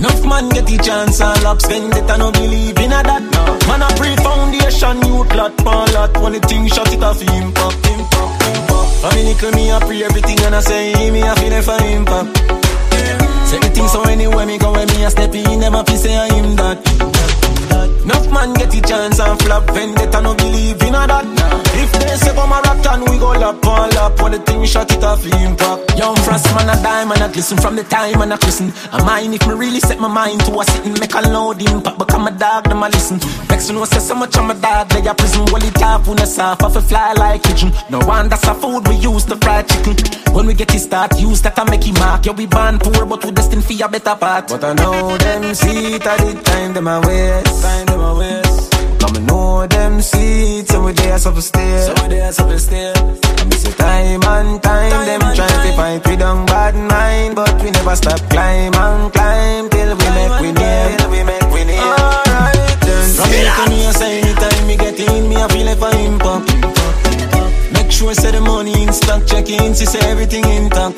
Enough 0.00 0.24
man 0.24 0.48
get 0.48 0.66
the 0.66 0.78
chance 0.78 1.20
and 1.20 1.42
lap 1.42 1.60
spend 1.60 1.92
it, 1.92 2.08
I 2.08 2.16
no 2.16 2.32
believe 2.32 2.78
in 2.78 2.92
a 2.92 3.02
that. 3.04 3.22
Man 3.68 3.82
a 3.84 3.88
pre-foundation, 4.00 4.96
youth 5.04 5.34
lot, 5.34 5.56
pan 5.58 5.92
lot, 5.92 6.16
when 6.22 6.32
the 6.32 6.40
thing 6.40 6.66
shot 6.68 6.92
it 6.92 7.02
off 7.02 7.20
impact, 7.20 7.84
impact, 7.84 8.40
impact. 8.48 9.00
From 9.00 9.12
a 9.12 9.22
little 9.22 9.52
me 9.52 9.72
I 9.72 9.78
pre 9.80 10.04
everything 10.04 10.40
and 10.40 10.54
I 10.56 10.60
say 10.60 11.10
me 11.10 11.22
I 11.22 11.34
feel 11.36 11.52
like 11.52 11.68
a 11.68 11.92
impact. 11.92 12.36
Say 13.48 13.58
the 13.58 13.68
thing 13.68 13.88
so 13.88 14.02
anywhere 14.04 14.46
me 14.46 14.58
go, 14.58 14.72
when 14.72 14.88
me 14.88 15.04
a 15.04 15.10
step 15.10 15.34
in, 15.34 15.62
a 15.62 15.84
fi 15.84 15.96
say 15.96 16.16
I 16.16 16.32
him 16.32 16.56
that. 16.56 17.19
Enough 18.04 18.32
man 18.32 18.54
get 18.54 18.70
the 18.70 18.80
chance 18.80 19.20
and 19.20 19.38
flop 19.42 19.64
vendetta 19.70 20.20
no 20.22 20.34
believe 20.34 20.80
in 20.82 20.94
a 20.94 21.06
that. 21.06 21.26
If 21.76 21.92
they 21.92 22.16
say 22.16 22.34
come 22.34 22.52
a 22.52 22.60
rock 22.60 22.86
and 22.86 23.02
we 23.08 23.18
go 23.18 23.30
lap 23.36 23.64
on 23.64 23.90
lap 23.90 24.20
when 24.20 24.32
the 24.32 24.38
thing 24.38 24.64
shot 24.64 24.90
it 24.90 25.04
off 25.04 25.24
impact. 25.26 25.98
Young 25.98 26.16
frost 26.16 26.46
man 26.54 26.68
a 26.70 26.82
dime 26.82 27.12
and 27.12 27.22
a 27.22 27.28
glisten 27.28 27.58
from 27.58 27.76
the 27.76 27.84
time 27.84 28.20
and 28.22 28.32
a 28.32 28.38
christen. 28.38 28.72
I 28.92 29.04
mind 29.04 29.34
if 29.34 29.46
me 29.46 29.54
really 29.54 29.80
set 29.80 29.98
my 30.00 30.08
mind 30.08 30.40
to 30.46 30.60
a 30.60 30.64
sitting 30.64 30.94
make 30.94 31.14
a 31.14 31.20
loud 31.20 31.60
impact 31.60 31.98
become 31.98 32.26
a 32.26 32.30
dog 32.30 32.64
them 32.64 32.82
a 32.82 32.88
listen. 32.88 33.18
Next 33.60 33.68
to 33.68 33.74
know 33.74 33.84
say 33.84 33.98
so 33.98 34.14
much 34.14 34.38
I'm 34.38 34.50
a 34.50 34.54
dog 34.54 34.88
they 34.88 35.06
a 35.06 35.12
prison 35.12 35.42
it 35.42 35.82
off 35.82 36.08
when 36.08 36.18
a 36.18 36.24
soft 36.24 36.62
off 36.62 36.76
a 36.76 36.80
fly 36.80 37.12
like 37.12 37.42
pigeon. 37.42 37.70
No 37.90 37.98
one 37.98 38.30
that's 38.30 38.48
a 38.48 38.54
food 38.54 38.88
we 38.88 38.94
use 38.94 39.26
to 39.26 39.36
fry 39.36 39.60
chicken. 39.60 39.96
When 40.32 40.46
we 40.46 40.54
get 40.54 40.74
it 40.74 40.78
start 40.78 41.20
use 41.20 41.42
that 41.42 41.58
I 41.58 41.64
make 41.68 41.86
it 41.86 41.92
mark. 42.00 42.24
Yeah 42.24 42.32
we 42.32 42.46
born 42.46 42.78
poor 42.78 43.04
but 43.04 43.22
we 43.22 43.32
destined 43.32 43.66
for 43.66 43.74
a 43.84 43.86
better 43.86 44.16
part. 44.16 44.48
But 44.48 44.64
I 44.64 44.72
know 44.72 45.14
them 45.18 45.52
see 45.52 45.96
it 45.96 46.06
at 46.06 46.16
the 46.20 46.40
time 46.42 46.72
them 46.72 46.88
a 46.88 47.02
waste. 47.04 47.62
Time 47.62 47.84
them 47.84 48.00
a 48.00 48.14
waste. 48.14 48.72
Come 48.98 49.16
and 49.16 49.26
know 49.26 49.66
them 49.66 50.00
see 50.00 50.60
it, 50.60 50.68
so 50.68 50.82
we 50.82 50.92
there 50.92 51.18
so 51.18 51.30
for 51.30 51.42
stay. 51.42 51.84
So 51.84 51.92
we 52.02 52.08
there 52.08 52.32
so 52.32 52.56
stay. 52.56 52.94
I 52.96 53.44
miss 53.44 53.66
it 53.66 53.76
time 53.76 54.22
and 54.24 54.62
time, 54.62 54.90
time 54.90 55.06
them 55.06 55.20
trying 55.36 55.68
to 55.68 55.76
fight 55.76 56.06
we 56.08 56.16
don't 56.16 56.46
bad 56.46 56.74
mind, 56.76 57.36
but 57.36 57.62
we 57.62 57.70
never 57.72 57.94
stop 57.94 58.20
climb 58.30 58.72
and 58.72 59.12
climb 59.12 59.68
till 59.68 59.96
we 59.98 60.06
make 60.16 60.40
we 60.40 60.52
name. 60.52 60.96
Till 60.96 61.10
we 61.10 61.18
make 61.18 61.26
we 61.26 61.32
name. 61.32 61.39
From 63.20 63.28
me 63.28 63.44
to 63.44 63.64
me, 63.68 63.84
I 63.84 63.92
say 63.92 64.20
anytime 64.20 64.66
me 64.66 64.76
get 64.80 64.98
in, 64.98 65.28
me 65.28 65.36
I 65.36 65.46
feel 65.52 65.66
like 65.68 65.76
a 65.76 65.90
impact. 66.08 66.48
Make 67.76 67.92
sure 67.92 68.14
say 68.14 68.30
the 68.32 68.40
money 68.40 68.72
in 68.82 68.92
stock, 68.94 69.26
check 69.26 69.50
in, 69.50 69.74
see 69.74 69.84
say 69.84 70.00
everything 70.08 70.44
intact. 70.48 70.96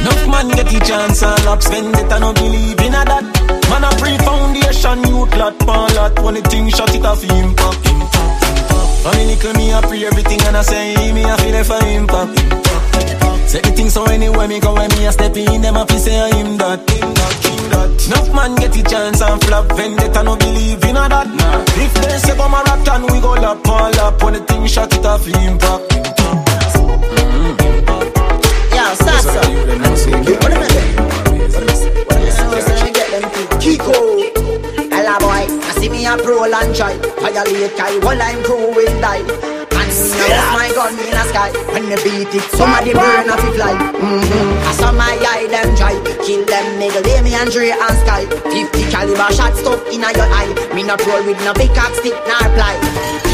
Enough 0.00 0.24
man 0.32 0.48
get 0.56 0.64
the 0.72 0.80
chance 0.80 1.22
and 1.22 1.44
lap 1.44 1.60
spend 1.62 1.94
it, 1.96 2.10
I 2.10 2.18
no 2.18 2.32
believe 2.32 2.80
in 2.80 2.94
a 2.96 3.04
that. 3.04 3.24
Man 3.68 3.84
a 3.84 3.90
pre-foundation, 4.00 5.04
youth 5.04 5.36
lot, 5.36 5.58
pan 5.60 5.92
lot, 5.92 6.16
when 6.24 6.34
the 6.34 6.42
thing 6.48 6.70
shot 6.70 6.94
it 6.94 7.04
off 7.04 7.22
impact. 7.22 7.84
From 9.04 9.12
me 9.20 9.36
little 9.36 9.52
me 9.60 9.74
I 9.74 9.82
pre 9.82 10.06
everything 10.06 10.40
and 10.48 10.56
I 10.56 10.62
say 10.62 11.12
me 11.12 11.24
I 11.24 11.36
feel 11.36 11.54
it 11.54 11.66
for 11.68 11.84
impact. 11.84 12.32
Say 13.50 13.60
the 13.60 13.72
thing 13.76 13.90
so 13.90 14.06
anywhere 14.06 14.48
me 14.48 14.58
go 14.58 14.72
when 14.72 14.88
me 14.96 15.04
a 15.04 15.12
step 15.12 15.36
in 15.36 15.60
them 15.60 15.76
I 15.76 15.84
feel 15.84 15.98
say 15.98 16.18
I 16.18 16.32
him 16.32 16.56
that. 16.56 16.80
Him 16.88 17.12
that, 17.12 17.44
him 17.44 17.68
that. 17.68 18.06
Enough 18.08 18.34
man 18.34 18.54
get 18.56 18.72
the 18.72 18.82
chance 18.82 19.20
and 19.20 19.42
flop 19.44 19.68
vendetta 19.76 20.22
no 20.22 20.36
believe 20.36 20.83
in 21.04 21.12
a 21.12 21.24
that. 21.24 21.68
If 21.76 21.94
they 21.94 22.18
say 22.18 22.36
come 22.36 22.54
a 22.54 22.62
rock 22.62 22.88
and 22.88 23.04
we 23.10 23.20
go 23.20 23.32
lap 23.32 23.66
on 23.68 23.92
lap 23.92 24.22
when 24.22 24.34
the 24.34 24.40
thing 24.40 24.66
shot 24.66 24.92
it 24.94 25.04
off 25.04 25.26
impact. 25.26 25.92
Yo, 28.74 28.84
Sasa. 28.94 29.40
What 29.40 29.70
am 29.70 29.84
I 29.84 29.94
saying? 29.94 30.24
Kiko. 33.60 33.94
Ella 34.92 35.16
boy, 35.20 35.44
I 35.48 35.72
see 35.78 35.88
me 35.88 36.06
a 36.06 36.16
pro 36.16 36.44
and 36.44 36.74
try. 36.74 36.96
Violate 37.20 37.76
Kai 37.76 37.98
while 38.00 38.20
I'm 38.20 38.42
crew 38.42 38.74
will 38.74 39.00
die. 39.00 39.53
Now 40.18 40.54
my 40.54 40.70
gun 40.74 40.94
in 40.94 41.10
the 41.10 41.24
sky. 41.30 41.50
When 41.72 41.88
they 41.90 41.98
beat 42.04 42.34
it, 42.34 42.46
somebody 42.54 42.92
burn 42.92 43.30
off 43.30 43.42
it 43.42 43.54
fly. 43.54 43.74
Mm-hmm. 43.74 44.72
Saw 44.78 44.92
my 44.92 45.14
eye 45.18 45.46
them 45.50 45.74
try. 45.76 45.94
Kill 46.22 46.44
them 46.46 46.66
nigga, 46.78 47.02
lay 47.04 47.20
me 47.22 47.34
and 47.34 47.50
Dre 47.50 47.70
and 47.70 47.96
Sky. 48.02 48.24
50 48.26 48.90
caliber 48.90 49.30
shot 49.34 49.54
stuck 49.56 49.82
in 49.92 50.00
your 50.00 50.28
eye. 50.30 50.52
Me 50.74 50.82
not 50.82 51.04
roll 51.06 51.22
with 51.26 51.38
no 51.44 51.52
big 51.54 51.74
cock 51.74 51.92
stick 51.98 52.14
nor 52.26 52.46
ply. 52.54 52.74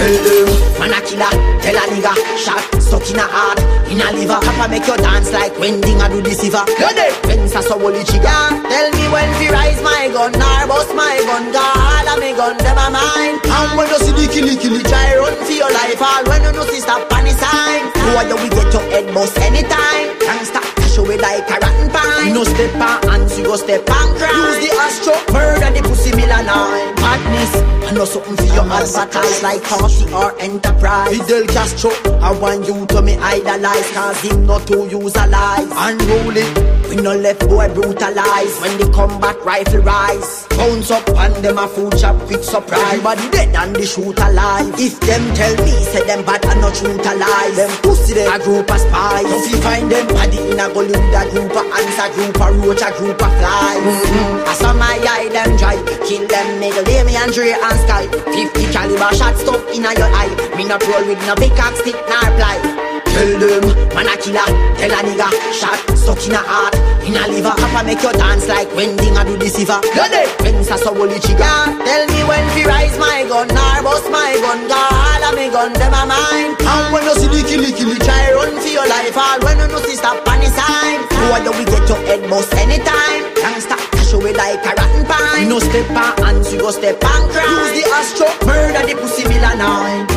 Tell 0.01 0.15
them, 0.25 0.49
man 0.81 0.95
a 0.97 1.01
killer. 1.05 1.33
Tell 1.61 1.77
a 1.77 1.85
nigga, 1.93 2.15
shot 2.41 2.65
stuck 2.81 3.05
in 3.11 3.21
a 3.21 3.27
heart, 3.29 3.61
in 3.93 4.01
a 4.01 4.09
liver. 4.17 4.41
Papa 4.41 4.67
make 4.69 4.87
you 4.87 4.97
dance 4.97 5.31
like 5.33 5.55
when 5.59 5.81
Ding 5.81 6.01
a 6.01 6.09
do 6.09 6.21
the 6.21 6.33
siver. 6.33 6.65
Ready? 6.81 7.09
Fence 7.29 7.55
a 7.55 7.63
so 7.63 7.79
holy 7.79 8.03
chiga. 8.03 8.35
Tell 8.67 8.89
me 8.97 9.05
when 9.13 9.31
fi 9.39 9.47
rise 9.53 9.83
my 9.83 10.09
gun 10.13 10.35
or 10.35 10.63
bust 10.67 10.93
my 10.97 11.17
gun. 11.29 11.53
God, 11.53 12.07
a 12.09 12.15
me 12.21 12.33
gun 12.33 12.57
them 12.59 12.79
a 12.81 12.87
mine. 12.91 13.37
And 13.45 13.71
when 13.79 13.87
you 13.89 13.99
see 14.01 14.13
the 14.17 14.27
killy 14.33 14.57
killy, 14.57 14.83
try 14.83 15.15
run 15.17 15.37
for 15.45 15.53
your 15.53 15.71
life. 15.71 16.01
All 16.01 16.25
when 16.27 16.43
you 16.43 16.53
know 16.53 16.65
see 16.67 16.80
stop 16.81 17.13
on 17.13 17.25
the 17.25 17.31
sign. 17.31 17.83
Who 17.95 18.11
you 18.29 18.37
we 18.43 18.49
get 18.49 18.73
your 18.73 18.83
head 18.91 19.13
bust 19.15 19.39
anytime. 19.39 20.09
Gangsta 20.19 20.70
cash 21.01 21.07
away 21.07 21.17
like 21.19 21.51
a 21.51 21.55
rotten 21.55 21.91
pine. 21.91 22.35
No 22.35 22.45
step 22.45 22.75
on 22.75 23.03
hands, 23.09 23.39
you 23.39 23.45
go 23.45 23.57
step 23.57 23.89
on 23.91 24.17
crime. 24.17 24.37
Use 24.37 24.69
the 24.69 24.77
astro, 24.77 25.33
murder 25.33 25.71
the 25.71 25.89
pussy 25.89 26.11
melanine. 26.13 26.95
Madness, 27.01 27.55
I 27.89 27.93
know 27.93 28.05
something 28.05 28.37
for 28.37 28.45
your 28.55 28.67
advertise 28.71 29.43
like 29.43 29.61
Porsche 29.63 30.13
or 30.13 30.39
Enterprise. 30.41 31.17
Fidel 31.17 31.47
Castro, 31.47 31.91
I 32.21 32.33
want 32.39 32.67
you 32.67 32.87
to 32.87 33.03
me 33.03 33.17
idolize, 33.17 33.91
cause 33.93 34.21
him 34.23 34.47
not 34.47 34.67
to 34.69 34.89
use 34.89 35.17
a 35.17 35.27
lie. 35.27 35.67
Unruly, 35.71 36.47
we 36.89 36.97
no 37.03 37.17
left 37.17 37.49
boy 37.49 37.73
brutalize 37.75 38.55
when 38.61 38.79
the 38.79 38.91
combat 38.95 39.37
rifle 39.45 39.81
rise. 39.81 40.47
Bounce 40.51 40.91
up 40.91 41.09
and 41.09 41.35
them 41.45 41.59
a 41.59 41.69
food 41.69 41.97
chop 41.99 42.17
with 42.29 42.45
surprise. 42.45 42.81
Everybody 42.93 43.31
dead 43.31 43.55
and 43.57 43.75
the 43.75 43.87
shoot 43.87 44.19
alive. 44.19 44.75
If 44.79 45.01
them 45.01 45.35
tell 45.35 45.57
me, 45.65 45.73
say 45.91 46.05
them 46.07 46.25
bad 46.25 46.45
and 46.45 46.61
not 46.61 46.75
truth 46.75 47.01
alive. 47.01 47.57
Them 47.57 47.71
pussy 47.83 48.15
them 48.15 48.33
a 48.33 48.45
group 48.45 48.71
of 48.71 48.81
spies. 48.81 49.25
If 49.27 49.51
you 49.51 49.59
find 49.63 49.91
them 49.91 50.07
body 50.09 50.39
in 50.51 50.61
a 50.61 50.69
gully 50.73 50.90
with 50.91 51.15
a 51.15 51.23
group 51.31 51.55
of 51.55 51.67
ants, 51.71 51.99
a 51.99 52.07
group 52.15 52.41
of 52.41 52.51
roach, 52.59 52.83
a 52.83 52.91
group 52.99 53.23
of 53.23 53.33
flies. 53.39 53.79
Mm-hmm. 53.79 54.49
I 54.49 54.55
saw 54.55 54.73
my 54.75 54.99
eye 54.99 55.29
them 55.31 55.57
dry, 55.57 55.77
kill 56.07 56.27
them 56.27 56.49
nigga, 56.61 56.85
lay 56.87 57.05
me 57.05 57.17
and 57.17 57.33
Dre 57.33 57.55
and 57.55 57.79
Sky. 57.87 58.07
50 58.11 58.73
caliber 58.73 59.15
shot 59.15 59.37
stuck 59.37 59.63
in 59.75 59.87
a 59.87 59.93
your 59.95 60.11
eye. 60.11 60.35
Me 60.57 60.65
not 60.65 60.83
roll 60.87 61.07
with 61.07 61.21
no 61.27 61.35
big 61.37 61.55
cock 61.57 61.75
stick 61.77 61.97
nor 62.09 62.31
ply. 62.37 62.90
Tell 63.15 63.33
them, 63.39 63.65
man 63.95 64.09
a 64.09 64.15
killer, 64.17 64.47
tell 64.79 64.93
a 64.93 65.01
nigga, 65.05 65.29
shot 65.53 65.91
stuck 66.01 66.27
in 66.27 66.33
a 66.33 66.41
heart, 66.41 66.75
in 67.05 67.15
a 67.15 67.23
liver. 67.29 67.55
Papa 67.55 67.85
make 67.85 68.03
you 68.03 68.13
dance 68.13 68.49
like 68.49 68.71
when 68.75 68.97
Ding 68.97 69.17
a 69.17 69.23
do 69.25 69.37
the 69.37 69.47
siver. 69.47 69.79
Ready? 69.95 70.25
Fence 70.43 70.71
a 70.71 70.77
so 70.79 70.95
holy 70.95 71.19
chiga. 71.21 71.69
Tell 71.85 72.05
me 72.09 72.21
when 72.25 72.45
fi 72.57 72.63
rise 72.67 72.97
my 72.99 73.25
gun, 73.29 73.51
or 73.51 73.79
bust 73.85 74.07
my 74.11 74.35
gun, 74.41 74.67
all 74.73 75.25
of 75.29 75.35
me 75.37 75.47
gun 75.51 75.73
them 75.75 75.95
a 75.95 76.03
mine. 76.09 76.57
And 76.59 76.87
when 76.93 77.05
you 77.05 77.15
see 77.21 77.29
the 77.29 77.41
killy 77.47 77.73
killy, 77.73 77.99
try 78.01 78.33
run 78.33 78.57
for 78.59 78.73
your 78.73 78.87
life. 78.89 79.17
All 79.17 79.39
when 79.45 79.59
you 79.59 79.69
know 79.69 79.81
see 79.85 79.97
stop 79.97 80.27
on 80.27 80.41
the 80.41 80.49
sign. 80.51 80.99
Who 81.15 81.27
you 81.45 81.53
we 81.55 81.65
get 81.69 81.87
your 81.87 82.01
head 82.09 82.23
bust 82.29 82.53
anytime. 82.55 83.23
Gangsta 83.37 83.77
cash 83.93 84.13
away 84.15 84.33
like 84.33 84.65
a 84.65 84.73
rotten 84.75 85.05
pine. 85.07 85.49
No 85.49 85.59
step 85.61 85.91
on 85.93 86.17
hands, 86.25 86.53
you 86.53 86.59
go 86.59 86.71
step 86.71 87.03
on 87.05 87.23
crime. 87.31 87.47
Use 87.47 87.73
the 87.79 87.85
astro, 87.93 88.29
murder 88.47 88.83
the 88.87 88.95
pussy 88.99 89.25
melanine. 89.25 90.10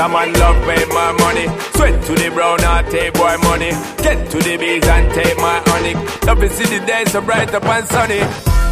Some 0.00 0.12
man 0.12 0.32
love 0.32 0.56
pay 0.64 0.82
my 0.86 1.12
money. 1.12 1.46
Sweat 1.76 2.02
to 2.06 2.14
the 2.14 2.30
brown 2.32 2.58
heart, 2.60 2.86
take 2.88 3.12
boy 3.12 3.36
money. 3.44 3.68
Get 4.00 4.30
to 4.30 4.38
the 4.38 4.56
bees 4.56 4.88
and 4.88 5.12
take 5.12 5.36
my 5.36 5.60
honey. 5.66 5.92
Love 6.24 6.40
to 6.40 6.48
see 6.48 6.64
the 6.64 6.80
day 6.86 7.04
so 7.04 7.20
bright 7.20 7.52
up 7.52 7.66
and 7.66 7.86
sunny. 7.86 8.20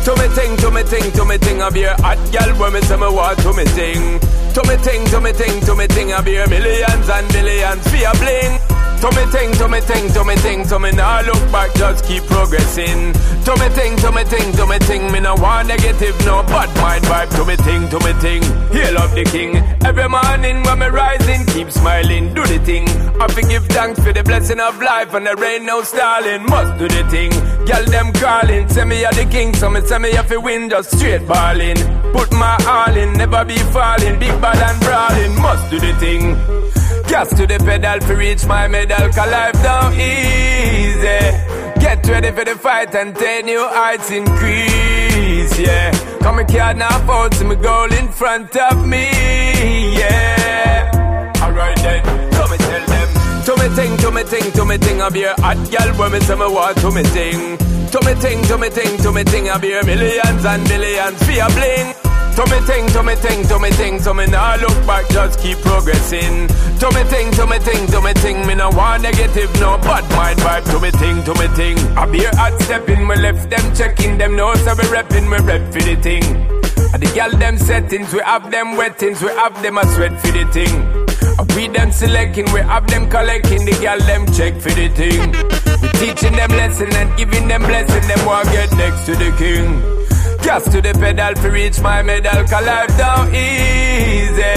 To 0.09 0.17
me 0.17 0.27
ting, 0.35 0.57
to 0.57 0.71
me 0.71 0.83
ting, 0.89 1.13
to 1.13 1.25
me 1.27 1.37
ting, 1.37 1.61
I 1.61 1.69
be 1.69 1.83
a 1.83 1.93
hot 2.01 2.17
gal 2.33 2.49
when 2.57 2.73
me 2.73 2.81
say 2.81 2.97
me 2.97 3.13
want 3.13 3.39
to 3.41 3.53
me 3.53 3.65
ting. 3.77 4.19
To 4.57 4.61
me 4.65 4.77
ting, 4.81 5.05
to 5.13 5.21
me 5.21 5.33
ting, 5.35 5.61
to 5.69 5.75
me 5.77 5.87
ting, 5.89 6.15
I 6.15 6.23
be 6.23 6.33
millions 6.49 7.09
and 7.11 7.29
millions 7.35 7.85
for 7.85 8.09
a 8.09 8.13
bling. 8.17 8.78
To 9.01 9.09
me 9.15 9.31
ting, 9.31 9.53
to 9.53 9.69
me 9.69 9.81
ting, 9.81 10.11
to 10.13 10.25
me 10.25 10.35
ting, 10.37 10.67
to 10.67 10.79
me 10.81 10.91
now 10.91 11.23
look 11.23 11.53
back, 11.53 11.73
just 11.75 12.05
keep 12.05 12.25
progressing. 12.25 13.13
To 13.47 13.53
me 13.55 13.69
ting, 13.79 13.97
to 13.99 14.11
me 14.11 14.25
ting, 14.25 14.53
to 14.55 14.67
me 14.67 14.79
ting, 14.81 15.13
me 15.13 15.21
no 15.21 15.37
want 15.37 15.69
negative, 15.69 16.19
no 16.27 16.43
bad 16.43 16.69
mind 16.83 17.05
vibe. 17.05 17.31
To 17.37 17.45
me 17.45 17.57
ting, 17.63 17.89
to 17.91 17.99
me 18.03 18.13
ting, 18.21 18.43
hail 18.75 18.99
of 18.99 19.15
the 19.15 19.25
king. 19.25 19.55
Every 19.87 20.09
morning 20.09 20.65
when 20.65 20.81
me 20.81 20.87
rising, 20.87 21.47
keep 21.47 21.71
smiling, 21.71 22.35
do 22.35 22.45
the 22.45 22.59
thing. 22.59 22.89
I 23.21 23.29
forgive 23.29 23.67
thanks 23.67 24.01
for 24.01 24.13
the 24.13 24.25
blessing 24.25 24.59
of 24.59 24.83
life 24.83 25.15
and 25.15 25.25
there 25.25 25.45
ain't 25.45 25.65
no 25.65 25.83
stalling. 25.83 26.43
Must 26.47 26.77
do 26.79 26.89
the 26.89 27.09
thing. 27.09 27.31
Girl 27.67 27.85
them 27.85 28.13
calling, 28.15 28.69
say 28.69 28.85
me 28.85 29.05
a 29.05 29.11
the 29.13 29.27
king, 29.31 29.55
so 29.55 29.71
me 29.71 29.81
say 29.83 29.99
me 29.99 30.11
have 30.13 30.29
to 30.29 30.41
win, 30.41 30.69
just 30.69 30.99
straight 30.99 31.25
balling. 31.27 31.79
Put 32.13 32.33
my 32.33 32.57
all 32.67 32.97
in, 32.97 33.13
never 33.13 33.45
be 33.45 33.59
falling, 33.71 34.19
big 34.19 34.35
bad 34.41 34.59
and 34.59 34.81
brawling. 34.83 35.41
Must 35.41 35.71
do 35.71 35.79
the 35.79 35.95
thing. 36.01 36.78
Gas 37.09 37.29
to 37.31 37.47
the 37.47 37.59
pedal 37.59 37.99
to 38.07 38.15
reach 38.17 38.45
my 38.47 38.69
medal, 38.69 39.09
cause 39.09 39.31
life 39.31 39.63
down 39.63 39.93
easy. 39.95 41.21
Get 41.81 42.07
ready 42.07 42.31
for 42.33 42.45
the 42.45 42.55
fight 42.55 42.95
and 42.95 43.17
ten 43.17 43.47
new 43.47 43.67
heights 43.67 44.11
increase, 44.11 45.59
yeah. 45.59 45.91
Come 46.21 46.41
and 46.41 46.49
can't 46.49 46.79
now 46.79 47.07
fall 47.07 47.31
to 47.31 47.45
my 47.45 47.55
goal 47.55 47.93
in 47.93 48.09
front 48.09 48.55
of 48.57 48.87
me, 48.87 49.09
yeah. 49.99 51.33
Alright 51.43 51.77
then, 51.79 52.05
so 52.33 52.47
me 52.47 52.57
tell 52.59 52.87
them. 52.87 53.45
To 53.47 53.57
me 53.57 53.75
ting, 53.75 53.97
to 53.97 54.11
me 54.11 54.25
ting, 54.25 54.53
to 54.53 54.65
me 54.67 54.79
ting, 54.79 55.01
I 55.01 55.09
be 55.09 55.23
a 55.25 55.35
hot 55.41 55.71
gal 55.71 55.89
when 55.99 56.21
say 56.21 56.35
me 56.35 56.47
want 56.47 56.77
to 56.79 56.91
me 56.91 57.03
ting. 57.05 57.57
To 57.89 58.01
me 58.05 58.15
ting, 58.21 58.43
to 58.45 58.59
me 58.59 58.69
ting, 58.69 58.99
to 58.99 59.13
me 59.13 59.25
ting, 59.25 59.49
I 59.49 59.57
be 59.59 59.71
millions 59.83 60.45
and 60.45 60.69
millions 60.69 61.23
for 61.25 61.33
a 61.33 61.49
bling. 61.57 62.08
To 62.39 62.47
me 62.47 62.65
ting, 62.69 62.87
to 62.95 63.03
me 63.03 63.17
ting, 63.17 63.43
to 63.49 63.59
me 63.59 63.71
ting, 63.71 63.99
so 63.99 64.15
me 64.15 64.25
nah 64.27 64.55
look 64.55 64.87
back, 64.87 65.09
just 65.09 65.41
keep 65.41 65.59
progressing. 65.59 66.47
To 66.79 66.87
me 66.95 67.03
ting, 67.11 67.33
to 67.33 67.45
me 67.51 67.59
ting, 67.59 67.85
to 67.89 68.01
me 68.01 68.15
ting, 68.15 68.47
me 68.47 68.55
no 68.55 68.71
want 68.71 69.03
negative, 69.03 69.53
no 69.59 69.77
bad 69.79 70.09
mind 70.15 70.39
vibe. 70.39 70.65
To 70.71 70.79
me 70.79 70.93
ting, 70.93 71.25
to 71.25 71.35
me 71.35 71.49
ting, 71.57 71.77
I 71.99 72.07
be 72.07 72.25
a 72.25 72.31
hot 72.37 72.55
stepping, 72.63 73.09
we 73.09 73.17
left 73.17 73.51
them 73.51 73.75
checking, 73.75 74.19
them 74.19 74.37
know 74.37 74.55
so 74.55 74.73
we 74.77 74.85
repping, 74.85 75.27
we 75.29 75.39
rep 75.45 75.67
for 75.73 75.81
the 75.83 75.97
ting. 76.01 76.23
And 76.95 77.03
the 77.03 77.11
gal 77.13 77.33
them 77.37 77.59
settings, 77.59 78.13
we 78.15 78.21
have 78.21 78.49
them 78.53 78.77
wettings, 78.77 79.21
we 79.21 79.31
have 79.31 79.61
them 79.61 79.77
a 79.77 79.85
sweat 79.89 80.15
for 80.21 80.31
the 80.31 80.47
thing. 80.55 81.57
We 81.57 81.67
them 81.67 81.91
selecting, 81.91 82.47
we 82.53 82.61
have 82.61 82.87
them 82.87 83.11
collecting, 83.11 83.65
the 83.65 83.77
gal 83.83 83.99
them 83.99 84.27
check 84.27 84.55
for 84.63 84.71
the 84.71 84.87
thing. 84.95 85.33
We 85.83 85.89
teaching 85.99 86.37
them 86.37 86.51
lesson 86.51 86.95
and 86.95 87.19
giving 87.19 87.49
them 87.49 87.63
blessing, 87.63 88.07
them 88.07 88.25
want 88.25 88.47
get 88.53 88.71
next 88.77 89.07
to 89.07 89.17
the 89.17 89.35
king. 89.37 89.99
Gas 90.43 90.65
to 90.73 90.81
the 90.81 90.93
pedal 90.95 91.35
to 91.43 91.51
reach 91.51 91.81
my 91.81 92.03
medal, 92.03 92.45
cause 92.45 92.65
life 92.65 92.97
down 92.97 93.29
easy. 93.35 94.57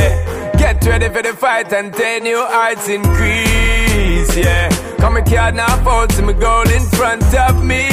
Get 0.58 0.86
ready 0.86 1.10
for 1.10 1.22
the 1.22 1.34
fight 1.34 1.72
and 1.74 1.94
ten 1.94 2.24
new 2.24 2.42
heights 2.48 2.88
increase, 2.88 4.38
yeah. 4.38 4.70
Come 4.98 5.18
and 5.18 5.26
can't 5.26 5.56
now 5.56 5.84
fall 5.84 6.08
to 6.08 6.22
my 6.22 6.34
goal 6.34 6.70
in 6.70 6.84
front 6.92 7.24
of 7.34 7.64
me, 7.66 7.90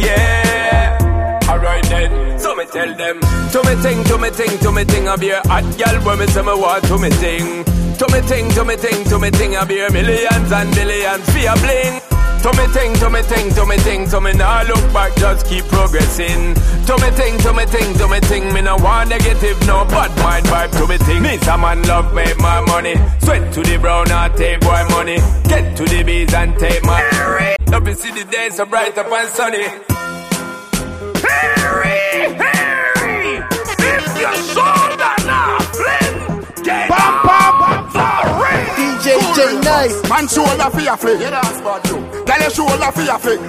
yeah. 0.00 0.96
Alright 1.48 1.84
then, 1.84 2.38
so 2.38 2.54
me 2.54 2.64
tell 2.66 2.94
them. 2.96 3.20
To 3.20 3.62
me 3.64 3.82
ting, 3.82 4.04
to 4.04 4.16
me 4.18 4.30
ting, 4.30 4.58
to 4.60 4.72
me 4.72 4.84
ting, 4.84 5.08
I 5.08 5.16
be 5.16 5.30
a 5.30 5.40
hot 5.46 5.64
gal 5.76 6.00
when 6.04 6.20
me 6.20 6.26
say 6.28 6.42
me 6.42 6.54
want 6.54 6.84
to 6.84 6.98
me 6.98 7.10
ting. 7.10 7.64
To 7.98 8.06
me 8.08 8.20
ting, 8.28 8.48
to 8.52 8.64
me 8.64 8.76
ting, 8.76 9.04
to 9.04 9.18
me 9.18 9.30
ting, 9.30 9.56
I 9.56 9.64
be 9.64 9.76
millions 9.90 10.52
and 10.52 10.70
millions 10.74 11.28
for 11.28 11.38
a 11.38 11.54
bling. 11.58 12.09
To 12.42 12.50
me 12.56 12.66
ting, 12.72 12.94
to 12.94 13.10
me 13.10 13.20
ting, 13.22 13.52
to 13.52 13.66
me 13.66 13.76
ting, 13.76 14.08
to 14.08 14.18
me 14.18 14.32
nah 14.32 14.62
look 14.62 14.92
back, 14.94 15.14
just 15.16 15.46
keep 15.46 15.64
progressing. 15.66 16.54
To 16.86 16.96
me 16.96 17.10
ting, 17.14 17.36
to 17.40 17.52
me 17.52 17.66
ting, 17.66 17.92
to 17.98 18.08
me 18.08 18.18
ting, 18.20 18.54
me 18.54 18.62
no 18.62 18.76
want 18.76 19.10
negative, 19.10 19.60
no 19.66 19.84
bad 19.84 20.10
mind 20.24 20.46
vibe 20.46 20.72
to 20.78 20.86
me 20.88 20.96
ting. 21.04 21.22
Me 21.22 21.36
some 21.38 21.60
man 21.60 21.82
love 21.82 22.14
make 22.14 22.38
my 22.38 22.62
money, 22.62 22.94
sweat 23.18 23.52
to 23.52 23.62
the 23.62 23.76
brown, 23.76 24.10
I 24.10 24.30
take 24.30 24.60
boy 24.60 24.84
money. 24.88 25.18
Get 25.48 25.76
to 25.76 25.84
the 25.84 26.02
bees 26.02 26.32
and 26.32 26.58
take 26.58 26.82
my. 26.82 27.56
Love 27.68 27.84
to 27.84 27.94
see 27.94 28.10
the 28.10 28.24
day 28.24 28.48
so 28.48 28.64
bright 28.64 28.96
up 28.96 29.12
and 29.12 29.28
sunny. 29.28 29.64
Harry, 31.22 32.34
Harry, 32.40 33.44
if 33.78 34.20
your 34.20 34.34
shoulder 34.54 34.79
DJ 39.40 39.52
J 39.52 39.60
Nice. 39.60 40.08
Man 40.08 40.28
shoulder 40.28 40.70
for 40.70 40.80
your 40.80 40.96
flick. 40.96 41.20
Yeah, 41.20 41.30
that's 41.30 41.60
bad 41.60 41.84
too. 41.84 42.00
Girl, 42.24 42.40
your 42.40 42.50
shoulder 42.50 42.92
for 42.92 43.02
your 43.02 43.18
flick. 43.18 43.40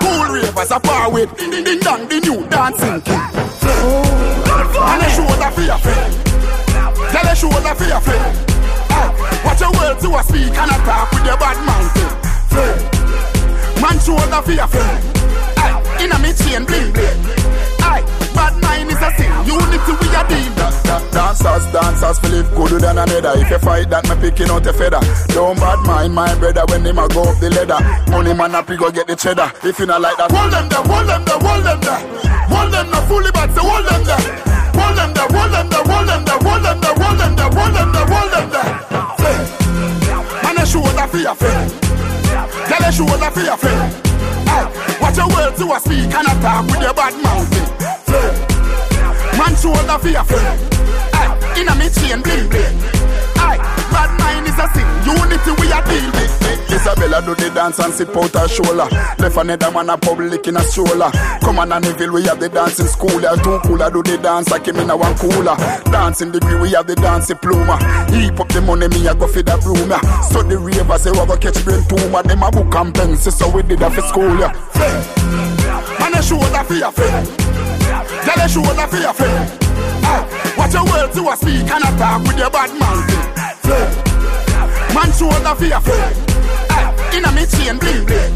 Cool 0.00 0.24
ravers 0.32 0.70
a 0.70 0.80
bar 0.80 1.10
with. 1.10 1.36
Ding, 1.36 1.50
ding, 1.50 1.64
ding, 1.64 1.80
dong, 1.80 2.08
the 2.08 2.20
new 2.20 2.46
dancing 2.48 3.00
king. 3.02 3.20
And 4.78 5.02
your 5.02 5.10
shoulder 5.10 5.50
for 5.50 5.62
your 5.62 5.78
flick. 5.78 6.12
Girl, 7.12 7.24
your 7.24 7.36
shoulder 7.36 7.74
for 7.74 7.84
your 7.84 8.00
flick. 8.00 8.20
Ah, 8.90 9.10
Watch 9.44 9.60
your 9.60 9.72
words 9.72 10.02
to 10.02 10.08
a 10.14 10.22
speak 10.22 10.54
and 10.54 10.70
a 10.70 10.76
talk 10.86 11.10
with 11.12 11.26
your 11.26 11.36
bad 11.38 11.58
man. 11.66 11.84
Man 13.82 13.98
shoulder 14.00 14.42
for 14.42 14.52
your 14.52 14.66
flick. 14.68 15.00
Dancers, 21.54 21.72
dancers, 21.72 22.18
feel 22.18 22.34
it 22.34 22.50
gooder 22.56 22.78
than 22.80 22.98
another. 22.98 23.38
If 23.38 23.48
you 23.48 23.58
fight 23.62 23.86
that, 23.90 24.02
me 24.10 24.18
picking 24.18 24.50
out 24.50 24.66
a 24.66 24.72
feather. 24.74 24.98
Don't 25.30 25.54
bad 25.54 25.86
mind 25.86 26.12
my 26.12 26.34
brother 26.34 26.66
when 26.66 26.82
them 26.82 26.98
a 26.98 27.06
go 27.06 27.22
up 27.22 27.38
the 27.38 27.46
ladder. 27.46 27.78
Money 28.10 28.34
man 28.34 28.58
up, 28.58 28.66
you 28.66 28.76
go 28.76 28.90
get 28.90 29.06
the 29.06 29.14
cheddar. 29.14 29.54
If 29.62 29.78
you 29.78 29.86
not 29.86 30.02
like 30.02 30.18
that, 30.18 30.34
hold 30.34 30.50
them 30.50 30.66
there, 30.66 30.82
hold 30.82 31.06
them 31.06 31.22
there, 31.22 31.38
hold 31.38 31.62
them 31.62 31.78
there. 31.78 32.02
Hold 32.50 32.74
them 32.74 32.90
there, 32.90 33.06
fully 33.06 33.30
back, 33.30 33.54
so 33.54 33.62
hold 33.62 33.86
them 33.86 34.02
there. 34.02 34.18
Hold 34.74 34.98
them 34.98 35.14
there, 35.14 35.30
hold 35.30 35.50
them 35.54 35.66
there, 35.70 35.86
hold 35.86 36.08
them 36.10 36.22
there, 36.26 36.42
hold 36.42 36.62
them 36.66 36.78
there, 36.82 36.96
hold 36.98 37.18
them 37.22 37.32
there, 37.38 37.50
hold 37.54 37.70
them 37.70 37.88
there, 37.94 38.06
hold 38.10 38.30
them 38.34 38.46
there. 38.50 38.70
Man, 40.42 40.58
a 40.58 40.64
shoulder 40.66 41.06
for 41.06 41.22
your 41.22 41.38
friend. 41.38 41.70
Tell 42.66 42.82
shoulder 42.90 43.30
for 43.30 43.44
your 43.46 43.58
friend. 43.62 43.94
Aye, 44.50 44.98
Watch 44.98 45.22
your 45.22 45.30
words 45.30 45.54
to 45.62 45.70
a 45.70 45.78
speak 45.78 46.10
and 46.10 46.26
a 46.26 46.34
talk 46.42 46.66
with 46.66 46.82
your 46.82 46.94
bad 46.98 47.14
mouth. 47.22 47.46
Man 49.38 49.54
shoulder 49.54 49.98
for 50.02 50.10
your 50.10 50.26
friend. 50.26 50.73
In 51.56 51.68
a 51.68 51.74
me 51.76 51.88
chain 51.90 52.20
bling 52.22 52.48
bling. 52.48 52.76
Aye, 53.38 53.58
bad 53.92 54.10
mind 54.18 54.46
is 54.46 54.58
a 54.58 54.66
sin. 54.74 54.86
Unity 55.06 55.52
we 55.60 55.70
a 55.70 55.80
deal 55.86 56.10
with. 56.12 56.34
Isabella 56.74 57.22
do 57.22 57.34
the 57.36 57.50
dance 57.54 57.78
and 57.78 57.94
sip 57.94 58.16
out 58.16 58.34
her 58.34 58.48
shoulder. 58.48 58.88
Left 59.18 59.36
another 59.36 59.70
man 59.70 59.90
a 59.90 59.96
public 59.96 60.46
in 60.48 60.56
a 60.56 60.60
stroller. 60.60 61.10
Come 61.40 61.60
on 61.60 61.70
and 61.70 61.86
evil, 61.86 62.14
we 62.14 62.24
have 62.24 62.40
the 62.40 62.48
dancing 62.48 62.86
school. 62.86 63.20
They 63.20 63.30
too 63.42 63.60
cooler 63.62 63.90
do 63.90 64.02
the 64.02 64.18
dance 64.18 64.50
like 64.50 64.66
him 64.66 64.76
in 64.76 64.90
a 64.90 64.96
one 64.96 65.14
cooler. 65.16 65.54
Dancing 65.92 66.32
degree, 66.32 66.58
we 66.58 66.70
have 66.72 66.88
the 66.88 66.96
dancing 66.96 67.36
pluma. 67.36 67.78
Heap 68.10 68.40
up 68.40 68.48
the 68.48 68.60
money, 68.60 68.88
me 68.88 69.06
a 69.06 69.14
go 69.14 69.28
for 69.28 69.42
the 69.42 69.56
broom. 69.62 69.88
Yeah. 69.88 70.02
So 70.22 70.42
the 70.42 70.58
ravers, 70.58 71.02
say 71.02 71.12
we 71.12 71.24
go 71.24 71.36
catch 71.36 71.62
brain 71.64 71.84
tumor. 71.86 72.22
Them 72.24 72.42
a 72.42 72.50
book 72.50 72.74
and 72.74 72.92
pencil, 72.92 73.30
so 73.30 73.48
we 73.48 73.62
did 73.62 73.78
that 73.78 73.92
for 73.92 74.02
school. 74.02 74.34
Yeah. 74.36 74.50
Man 76.00 76.14
a 76.14 76.22
shoulder 76.22 76.64
for 76.64 76.74
your 76.74 76.90
friend. 76.90 77.28
Tell 78.26 78.44
a 78.44 78.48
shoulder 78.48 78.86
for 78.88 78.98
your 78.98 79.14
friend. 79.14 79.63
Your 80.74 80.84
words 80.90 81.14
to 81.14 81.22
a 81.30 81.36
speak 81.36 81.70
and 81.70 81.84
a 81.86 81.90
talk 81.96 82.22
with 82.26 82.36
your 82.36 82.50
bad 82.50 82.70
mouth. 82.74 83.06
Man 84.92 85.10
shoulder 85.14 85.54
for 85.54 85.64
your 85.70 85.80
friend. 85.80 86.14
Ah, 86.70 86.90
in 87.14 87.24
a 87.24 87.30
me 87.30 87.46
chain 87.46 87.78
bling 87.78 88.04
bling. 88.04 88.34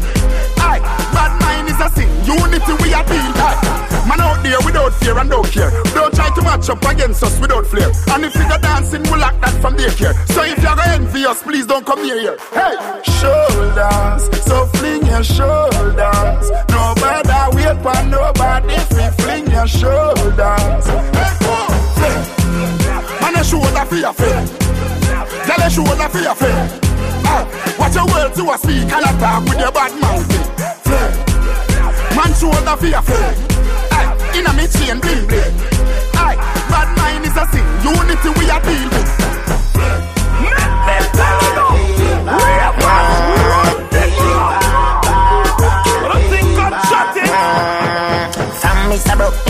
Aye, 0.63 0.79
bad 1.11 1.35
mind 1.43 1.67
is 1.67 1.79
a 1.83 1.89
sin. 1.91 2.07
Unity 2.23 2.73
we 2.79 2.95
a 2.95 3.03
deal. 3.03 3.35
Aye. 3.43 3.79
Man 4.07 4.21
out 4.21 4.41
there 4.41 4.57
without 4.63 4.93
fear 5.03 5.17
and 5.19 5.29
don't 5.29 5.51
care. 5.51 5.69
Don't 5.93 6.13
try 6.15 6.33
to 6.33 6.41
match 6.41 6.69
up 6.69 6.81
against 6.85 7.23
us 7.23 7.37
without 7.41 7.65
flair. 7.67 7.91
And 8.15 8.23
if 8.23 8.33
you 8.33 8.47
go 8.47 8.57
dancing, 8.57 9.03
we'll 9.03 9.19
lock 9.19 9.35
that 9.41 9.59
from 9.61 9.75
daycare. 9.75 10.15
So 10.31 10.43
if 10.43 10.63
you're 10.63 10.75
gonna 10.75 11.35
please 11.43 11.65
don't 11.65 11.85
come 11.85 12.01
near 12.01 12.19
here. 12.19 12.37
Hey, 12.53 12.75
shoulders, 13.19 14.23
so 14.47 14.65
fling 14.79 15.05
your 15.05 15.23
shoulders. 15.23 16.51
Nobody 16.71 17.57
wait 17.57 17.77
for 17.83 17.99
nobody 18.07 18.73
if 18.75 18.89
we 18.91 19.23
fling 19.23 19.51
your 19.51 19.67
shoulders. 19.67 20.87
Hey. 20.87 21.78
Man, 23.21 23.35
a 23.35 23.43
shoulder 23.43 23.85
for 23.85 23.95
your 23.95 24.13
friend. 24.13 24.49
Tell 25.45 25.61
a 25.61 25.69
shoulder 25.69 26.09
for 26.09 26.19
your 26.19 26.35
friend. 26.35 26.69
Ah, 27.25 27.45
watch 27.79 27.95
your 27.95 28.05
words 28.07 28.35
to 28.37 28.43
a 28.51 28.57
speak 28.57 28.89
and 28.91 29.05
a 29.05 29.11
talk 29.19 29.43
with 29.45 29.59
your 29.59 29.71
bad 29.71 29.93
mouth. 30.01 30.25
Fling. 30.85 31.13
Man, 32.17 32.31
shoulder 32.33 32.75
for 32.77 32.87
your 32.87 33.01
friend. 33.01 33.35
Aye, 33.91 34.37
in 34.37 34.45
a 34.47 34.53
me 34.53 34.65
chain 34.67 34.99
bling 34.99 35.27
bling. 35.27 35.55
Aye, 36.15 36.37
bad 36.69 36.89
mind 36.97 37.25
is 37.25 37.37
a 37.37 37.45
sin. 37.51 37.65
Unity 37.85 38.29
we 38.39 38.49
a 38.49 38.57
deal 38.61 38.89
with. 38.89 39.09
Some 42.79 43.38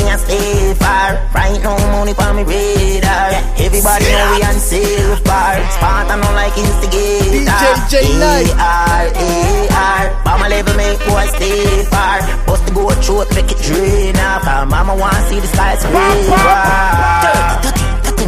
a 0.09 0.17
stay 0.17 0.73
far. 0.75 1.13
Right 1.33 1.61
now 1.63 1.77
money 1.93 2.13
for 2.13 2.33
me 2.33 2.43
radar. 2.43 3.31
Everybody 3.57 4.05
know 4.05 4.33
we 4.35 4.43
on 4.43 4.59
sale 4.59 5.17
bar. 5.23 5.55
Sparta 5.71 6.15
no 6.17 6.31
like 6.33 6.57
instigator. 6.57 7.45
DJ 7.45 7.89
J 7.89 7.93
Nice. 8.19 8.51
A-R, 8.51 9.07
A-R. 9.15 10.23
Bomb 10.23 10.41
a 10.43 10.49
level 10.49 10.75
make 10.75 10.99
boy 11.05 11.25
stay 11.35 11.83
far. 11.85 12.19
Bust 12.45 12.65
the 12.65 12.71
go 12.71 12.89
throat 13.01 13.27
make 13.35 13.51
it 13.51 13.57
drain 13.61 14.15
off. 14.17 14.43
Mama 14.69 14.95
wanna 14.95 15.21
see 15.29 15.39
the 15.39 15.47
skies 15.47 15.85
free. 15.85 16.29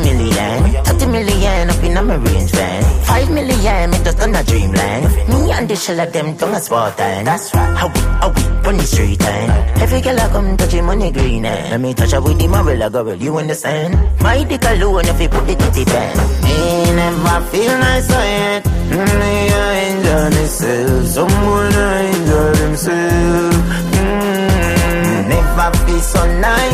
30 0.02 0.18
million, 0.18 0.84
30 0.84 1.06
million 1.08 1.70
up 1.70 1.84
in 1.84 1.98
a 1.98 2.18
range 2.18 2.52
van. 2.52 2.84
5 3.06 3.30
million, 3.32 3.92
me 3.92 3.98
just 4.04 4.20
on 4.20 4.34
a 4.36 4.44
dreamland. 4.44 5.06
Me 5.30 5.52
and 5.52 5.70
the 5.70 5.76
shell 5.76 6.00
of 6.00 6.12
them 6.12 6.36
tongue 6.38 6.56
a 6.56 6.60
sport 6.60 7.00
and 7.00 7.28
that's 7.28 7.54
right. 7.54 7.78
How 7.78 7.88
we, 7.88 8.00
how 8.00 8.30
we 8.30 8.42
run 8.66 8.78
the 8.78 8.84
street 8.84 9.22
and 9.22 9.82
every 9.82 10.02
girl 10.02 10.20
I 10.20 10.28
come 10.30 10.58
touch 10.58 10.72
him 10.72 10.86
money 10.86 11.12
green 11.12 11.46
and 11.46 11.70
let 11.72 11.82
me 11.82 11.94
touch 11.94 12.12
her 12.12 12.22
with 12.22 12.40
the 12.40 12.48
marble 12.48 12.90
girl, 12.90 13.16
you 13.16 13.38
understand? 13.38 13.94
My 14.22 14.44
dick 14.44 14.64
alone 14.64 15.06
if 15.06 15.22
you 15.22 15.30
put 15.30 15.46
the 15.46 15.56
titty 15.56 15.86
pen. 15.86 16.18
Me 16.46 16.96
never 16.96 17.46
feel 17.52 17.78
nice 17.78 18.10
yet. 18.10 18.66
Me 18.66 18.98
I 18.98 19.76
enjoy 19.92 20.30
myself, 20.36 21.08
someone 21.08 21.74
I 21.74 22.02
enjoy 22.10 22.52
themselves. 22.54 23.71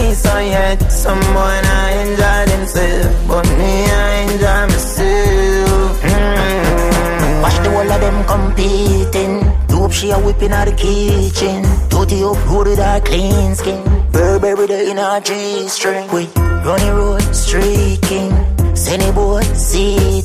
Nice 0.07 0.21
so 0.21 0.39
yet. 0.39 0.91
Someone 0.91 1.65
I 1.65 1.91
enjoy 2.03 2.41
themselves, 2.51 3.27
but 3.27 3.45
me 3.57 3.73
I 3.85 4.13
enjoy 4.23 4.61
myself. 4.73 6.01
Mm. 6.01 7.41
Watch 7.41 7.57
the 7.63 7.69
whole 7.69 7.91
of 7.91 8.01
them 8.01 8.19
competing. 8.25 9.33
Dope 9.67 9.91
she 9.91 10.11
a 10.11 10.17
whipping 10.19 10.51
out 10.51 10.67
the 10.67 10.73
kitchen. 10.73 11.63
Tootie 11.89 12.23
up 12.23 12.67
with 12.67 12.79
her 12.79 13.01
clean 13.01 13.55
skin. 13.55 13.81
Burberry 14.11 14.67
day 14.67 14.91
in 14.91 14.97
her 14.97 15.19
G 15.21 15.67
string. 15.67 16.09
We 16.11 16.27
running 16.65 16.93
road 16.93 17.21
streaking. 17.35 18.31
Send 18.75 19.15
boy 19.15 19.41
seating. 19.53 20.16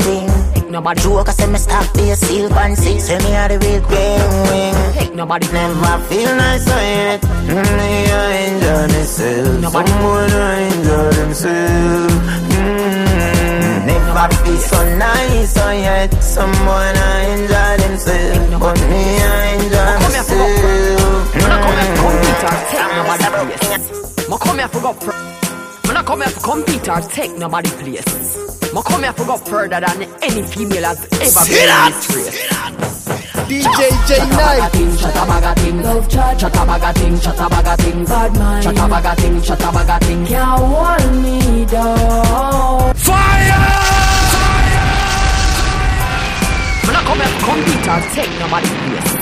Nobody 0.72 1.02
joke, 1.02 1.28
I 1.28 1.32
say 1.32 1.46
me 1.52 1.58
stop 1.58 1.84
be 1.92 2.08
a 2.12 2.16
seal 2.16 2.48
fancy. 2.48 2.98
Say 2.98 3.18
me 3.18 3.36
a 3.36 3.46
the 3.46 3.58
real 3.60 3.82
wing. 4.48 4.74
Hey, 4.96 5.14
nobody 5.14 5.46
never 5.52 5.98
feel 6.08 6.34
nice 6.34 6.64
so 6.64 6.76
yet. 6.80 7.20
Mm, 7.20 7.60
I 7.60 8.32
enjoy 8.48 8.88
myself. 8.88 9.60
Nobody 9.60 9.92
I 9.92 10.60
enjoy 10.72 11.10
themselves. 11.20 12.14
Mm, 12.56 13.84
never 13.84 14.34
feel 14.42 14.56
so 14.56 14.96
nice 14.96 15.52
so 15.52 15.70
yet. 15.72 16.10
Someone 16.24 16.96
I 16.96 17.20
enjoy 17.36 17.72
themselves. 17.84 18.56
But 18.58 18.80
me 18.88 19.02
I 19.20 19.52
enjoy 19.60 19.92
myself. 20.08 20.16
I 20.16 20.16
come 20.16 20.16
here 20.16 20.24
for 20.24 20.48
compete 22.00 22.44
or 22.48 22.56
take 22.72 22.88
nobody 22.96 23.56
place. 23.60 23.86
Me 24.26 24.36
come 24.40 24.58
here 24.58 24.68
for 24.68 24.80
go 24.80 25.41
I 26.02 26.04
come 26.04 26.20
here 26.20 26.30
for 26.30 26.40
compete 26.40 26.88
or 26.88 27.00
take 27.00 27.38
nobody 27.38 27.70
place. 27.70 28.36
Me 28.74 28.82
come 28.84 29.04
here 29.04 29.12
for 29.12 29.24
go 29.24 29.36
further 29.36 29.78
than 29.78 30.02
any 30.20 30.42
female 30.42 30.82
has 30.82 30.98
ever 31.22 31.44
been 31.46 31.70
in 31.70 31.92
this 31.94 32.10
race. 32.10 32.42
DJ 33.46 33.78
J 34.08 34.18
Knight. 34.34 34.72
Chatabagating, 34.98 35.78
love 35.84 36.08
chat, 36.08 36.38
chatabagating, 36.40 37.16
chatabagating, 37.22 38.04
bad 38.08 38.36
mind, 38.36 38.66
chatabagating, 38.66 39.40
chatabagating, 39.46 40.26
can't 40.26 40.58
hold 40.58 41.14
me 41.22 41.66
down. 41.66 42.92
When 46.82 46.96
I 46.96 47.02
come 47.06 47.18
here 47.18 47.30
for 47.30 47.46
compete 47.46 47.86
or 47.86 48.00
take 48.10 48.32
nobody 48.40 48.66
place. 48.66 49.21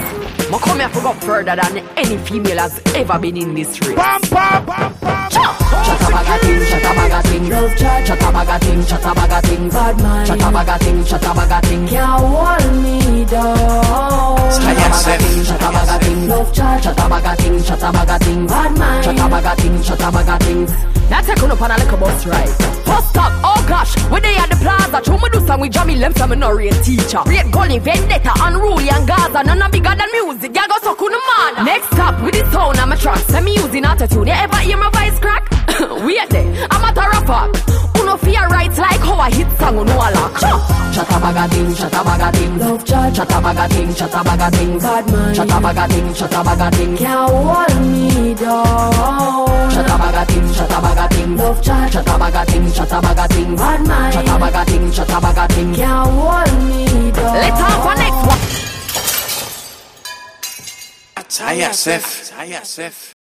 Me 0.51 0.59
come 0.59 0.81
here 0.81 0.89
for 0.89 1.01
go 1.01 1.13
further 1.13 1.55
than 1.55 1.79
any 1.97 2.19
female 2.19 2.59
has 2.59 2.83
ever 2.97 3.19
been 3.21 3.37
in 3.37 3.55
this 3.55 3.81
race. 3.83 3.95
Bam, 3.95 4.21
bam, 4.31 4.67
bam, 4.67 4.95
bam. 5.01 5.31
Chatabagating, 5.31 6.65
chatabagating, 6.67 7.51
love 7.51 7.77
chat, 7.79 8.07
chatabagating, 8.09 8.83
chatabagating, 8.83 9.71
bad 9.71 9.97
mind, 10.03 10.29
chatabagating, 10.29 11.05
chatabagating, 11.07 11.89
can't 11.89 12.21
hold 12.21 12.83
me 12.83 13.25
down. 13.27 14.37
Chatabagating, 14.51 15.45
love 16.29 16.53
chat, 16.53 16.83
chatabagating, 16.83 17.61
chatabagating, 17.61 18.49
bad 18.49 18.79
mind, 18.79 19.05
chatabagating, 19.05 19.77
chatabagating. 19.85 20.91
Now 21.11 21.21
take 21.23 21.43
on 21.43 21.51
up 21.51 21.61
on 21.61 21.71
a 21.71 21.77
little 21.77 21.99
bus 21.99 22.27
ride. 22.27 22.49
First 22.87 23.17
up, 23.19 23.33
oh 23.43 23.65
gosh, 23.69 23.97
we 24.11 24.21
they 24.21 24.37
at 24.37 24.49
the 24.49 24.57
plaza. 24.57 25.03
Show 25.05 25.19
me 25.19 25.29
do 25.33 25.45
song 25.47 25.61
with 25.61 25.73
Jamie 25.73 25.97
Lem, 25.97 26.15
some 26.15 26.39
no 26.39 26.53
real 26.53 26.73
teacher. 26.83 27.23
Real 27.27 27.51
Gully, 27.51 27.79
Vendetta, 27.79 28.33
Unruly 28.43 28.89
and 28.91 29.07
Gaza. 29.07 29.43
None 29.43 29.63
of 29.63 29.73
bigger 29.73 29.95
than 29.95 30.09
music. 30.13 30.55
Y'all 30.55 30.69
go 30.69 30.79
so 30.83 30.95
cool 30.95 31.11
man. 31.11 31.65
Next 31.65 31.93
up, 31.99 32.23
with 32.23 32.35
the 32.35 32.49
sound, 32.53 32.79
I'm 32.79 32.93
a 32.93 32.97
track. 32.97 33.19
Send 33.27 33.45
me 33.45 33.55
using 33.55 33.83
autotune. 33.83 34.27
You 34.27 34.33
ever 34.33 34.57
hear 34.59 34.77
my 34.77 34.91
voice 34.91 35.19
crack? 35.19 35.51
Wait 36.07 36.29
there, 36.31 36.67
I'm 36.71 36.85
a 36.85 36.95
terror 36.95 37.21
Uno 38.01 38.17
fear 38.17 38.47
right 38.49 38.77
like 38.79 39.01
how 39.01 39.19
I 39.19 39.31
hit 39.31 39.51
song 39.59 39.79
on 39.79 39.87
no 39.87 39.97
lock. 39.97 40.35
Chatabagating, 40.95 41.75
chatabagating, 41.75 42.59
love 42.59 42.85
chat, 42.85 43.13
chatabagating, 43.15 43.91
chatabagating, 43.99 44.81
bad 44.81 45.07
man, 45.13 45.35
chatabagating, 46.15 46.97
chatabagating, 46.97 46.99
can't 46.99 47.31
hold 47.31 47.81
me 47.83 48.35
down. 48.35 49.71
Chatabagating, 49.71 50.49
chatabagating, 50.57 51.39
love 51.39 51.63
chat, 51.63 51.93
chatabagating, 51.93 52.67
chatabagating, 52.71 53.57
bad 53.57 53.87
man, 53.87 54.13
chatabagating, 54.13 54.91
chatabagating, 54.93 55.75
can't 55.75 56.11
hold 56.11 56.53
me 56.65 57.11
down. 57.13 57.35
Let's 57.35 57.61
have 57.61 57.87
a 57.87 57.95
next 57.95 58.27
one. 58.27 58.41
Taya 61.31 61.73
Sef. 61.73 62.31
Taya 62.31 62.65
Sef. 62.65 63.20